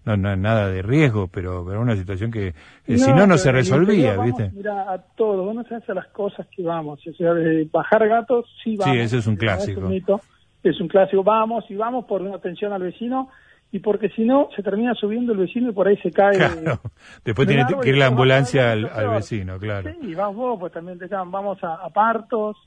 no, 0.05 0.15
no 0.15 0.35
nada 0.35 0.69
de 0.69 0.81
riesgo, 0.81 1.27
pero, 1.27 1.65
pero 1.65 1.81
una 1.81 1.95
situación 1.95 2.31
que 2.31 2.49
eh, 2.49 2.97
si 2.97 3.11
no, 3.11 3.25
no 3.25 3.37
se 3.37 3.51
resolvía, 3.51 4.15
vamos, 4.15 4.25
¿viste? 4.25 4.51
Mira, 4.55 4.93
a 4.93 5.01
todo, 5.15 5.43
vos 5.43 5.55
no 5.55 5.63
sabes 5.63 5.89
a 5.89 5.93
las 5.95 6.07
cosas 6.07 6.47
que 6.55 6.61
vamos. 6.61 6.99
O 7.07 7.13
sea, 7.13 7.33
de 7.33 7.67
bajar 7.71 8.07
gatos, 8.07 8.45
sí 8.63 8.77
vamos. 8.77 8.97
ese 8.97 9.17
es 9.17 9.27
un 9.27 9.35
clásico. 9.35 9.81
un 9.81 9.89
mito, 9.89 10.21
es 10.63 10.79
un 10.79 10.87
clásico. 10.87 11.23
Vamos 11.23 11.65
y 11.69 11.75
vamos 11.75 12.05
por 12.05 12.21
una 12.21 12.35
atención 12.35 12.71
al 12.71 12.83
vecino 12.83 13.29
y 13.71 13.79
porque 13.79 14.09
si 14.09 14.23
no, 14.23 14.49
se 14.55 14.61
termina 14.61 14.93
subiendo 14.93 15.33
el 15.33 15.39
vecino 15.39 15.71
y 15.71 15.73
por 15.73 15.87
ahí 15.87 15.97
se 15.97 16.11
cae. 16.11 16.37
Claro. 16.37 16.79
Después 17.25 17.47
de 17.47 17.55
tiene 17.55 17.73
un 17.73 17.81
que 17.81 17.89
ir 17.89 17.97
la 17.97 18.07
ambulancia 18.07 18.71
al, 18.71 19.09
vecino, 19.09 19.57
claro. 19.57 19.91
Sí, 20.01 20.13
vamos 20.13 20.35
vos, 20.35 20.59
pues 20.59 20.71
también 20.71 20.99
te 20.99 21.07
llaman, 21.07 21.31
vamos 21.31 21.63
a, 21.63 21.75
a 21.75 21.89
partos, 21.89 22.57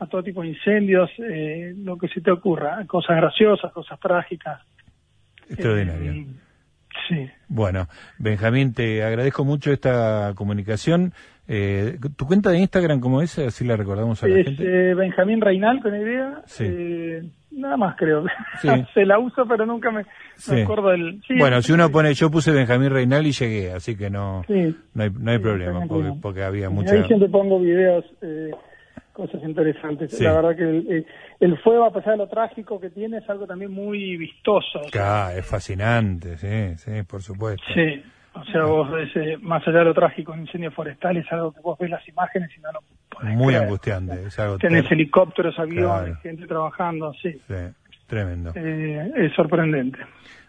a 0.00 0.06
todo 0.06 0.22
tipo 0.22 0.42
de 0.42 0.48
incendios, 0.48 1.10
eh, 1.18 1.74
lo 1.76 1.96
que 1.98 2.08
se 2.08 2.20
te 2.20 2.30
ocurra, 2.30 2.84
cosas 2.86 3.16
graciosas, 3.18 3.70
cosas 3.72 4.00
trágicas. 4.00 4.60
Extraordinario. 5.48 6.12
Eh, 6.12 6.26
sí. 7.08 7.30
Bueno, 7.48 7.86
Benjamín, 8.18 8.72
te 8.72 9.02
agradezco 9.04 9.44
mucho 9.44 9.72
esta 9.72 10.32
comunicación. 10.34 11.12
Eh, 11.46 11.98
¿Tu 12.16 12.26
cuenta 12.26 12.50
de 12.50 12.58
Instagram 12.60 13.00
cómo 13.00 13.20
es? 13.22 13.38
Así 13.38 13.64
la 13.64 13.76
recordamos 13.76 14.22
a 14.22 14.28
la 14.28 14.38
es, 14.38 14.46
gente. 14.46 14.62
Eh, 14.90 14.94
Benjamín 14.94 15.40
Reinal 15.40 15.82
con 15.82 15.94
idea. 15.94 16.42
Sí. 16.46 16.64
Eh, 16.66 17.22
nada 17.50 17.76
más 17.76 17.96
creo. 17.96 18.24
Sí. 18.62 18.68
Se 18.94 19.04
la 19.04 19.18
uso, 19.18 19.44
pero 19.46 19.66
nunca 19.66 19.90
me, 19.90 20.04
Sí. 20.36 20.54
me 20.54 20.62
acuerdo 20.62 20.90
del... 20.90 21.20
bueno, 21.38 21.60
si 21.60 21.72
uno 21.72 21.90
pone, 21.90 22.14
yo 22.14 22.30
puse 22.30 22.52
Benjamín 22.52 22.90
Reinal 22.90 23.26
y 23.26 23.32
llegué, 23.32 23.72
así 23.72 23.96
que 23.96 24.08
no, 24.08 24.44
no 24.94 25.02
hay, 25.02 25.10
no 25.10 25.30
hay 25.30 25.38
problema, 25.38 25.84
porque, 25.86 26.12
porque 26.22 26.42
había 26.44 26.70
mucha... 26.70 26.94
Ahí 26.94 27.04
siempre 27.04 27.28
pongo 27.28 27.60
videos, 27.60 28.04
eh, 28.22 28.50
cosas 29.26 29.42
interesantes. 29.42 30.10
Sí. 30.16 30.24
La 30.24 30.32
verdad 30.34 30.56
que 30.56 30.62
el, 30.62 30.86
eh, 30.90 31.06
el 31.40 31.58
fuego, 31.58 31.84
a 31.84 31.92
pesar 31.92 32.12
de 32.12 32.18
lo 32.18 32.26
trágico 32.28 32.80
que 32.80 32.90
tiene, 32.90 33.18
es 33.18 33.28
algo 33.30 33.46
también 33.46 33.70
muy 33.72 34.16
vistoso. 34.16 34.80
Claro, 34.90 35.36
es 35.38 35.46
fascinante, 35.46 36.36
sí, 36.38 36.76
sí, 36.76 37.02
por 37.02 37.22
supuesto. 37.22 37.62
Sí, 37.74 38.02
o 38.34 38.44
sea, 38.44 38.64
vos 38.64 38.90
ves, 38.90 39.10
eh, 39.16 39.36
más 39.40 39.66
allá 39.68 39.80
de 39.80 39.84
lo 39.86 39.94
trágico, 39.94 40.32
un 40.32 40.40
incendio 40.40 40.70
forestal 40.70 41.16
es 41.16 41.30
algo 41.32 41.52
que 41.52 41.60
vos 41.60 41.78
ves 41.78 41.90
las 41.90 42.06
imágenes 42.08 42.50
y 42.56 42.60
no 42.60 42.72
lo 42.72 42.80
podés 43.10 43.34
Muy 43.36 43.48
creer. 43.48 43.62
angustiante, 43.64 44.22
es 44.26 44.38
algo 44.38 44.58
Tenés 44.58 44.84
ter- 44.84 44.92
helicópteros, 44.94 45.58
aviones, 45.58 45.84
Claro. 45.84 46.16
gente 46.22 46.46
trabajando, 46.46 47.12
sí. 47.20 47.32
sí, 47.46 47.54
tremendo. 48.06 48.52
Eh, 48.54 49.12
es 49.16 49.32
sorprendente. 49.34 49.98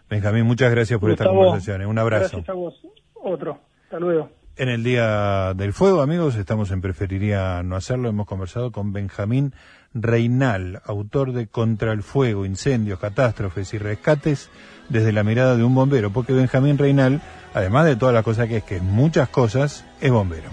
Benjamín, 0.08 0.44
muchas 0.44 0.70
gracias 0.70 0.98
por 1.00 1.10
esta 1.10 1.24
conversación, 1.26 1.82
eh, 1.82 1.86
un 1.86 1.98
abrazo. 1.98 2.36
Gracias 2.36 2.48
a 2.48 2.52
vos. 2.54 2.80
Otro. 3.14 3.58
Hasta 3.84 3.98
luego. 4.00 4.30
En 4.54 4.68
el 4.68 4.84
Día 4.84 5.54
del 5.54 5.72
Fuego, 5.72 6.02
amigos, 6.02 6.36
estamos 6.36 6.70
en 6.72 6.82
Preferiría 6.82 7.62
No 7.62 7.74
Hacerlo. 7.74 8.10
Hemos 8.10 8.26
conversado 8.26 8.70
con 8.70 8.92
Benjamín 8.92 9.54
Reinal, 9.94 10.82
autor 10.84 11.32
de 11.32 11.46
Contra 11.46 11.92
el 11.92 12.02
Fuego, 12.02 12.44
Incendios, 12.44 12.98
Catástrofes 12.98 13.72
y 13.72 13.78
Rescates 13.78 14.50
desde 14.90 15.12
la 15.12 15.24
mirada 15.24 15.56
de 15.56 15.64
un 15.64 15.74
bombero, 15.74 16.12
porque 16.12 16.34
Benjamín 16.34 16.76
Reinal, 16.76 17.22
además 17.54 17.86
de 17.86 17.96
todas 17.96 18.14
las 18.14 18.24
cosas 18.24 18.46
que 18.46 18.58
es, 18.58 18.64
que 18.64 18.76
es 18.76 18.82
muchas 18.82 19.30
cosas, 19.30 19.86
es 20.02 20.10
bombero. 20.10 20.50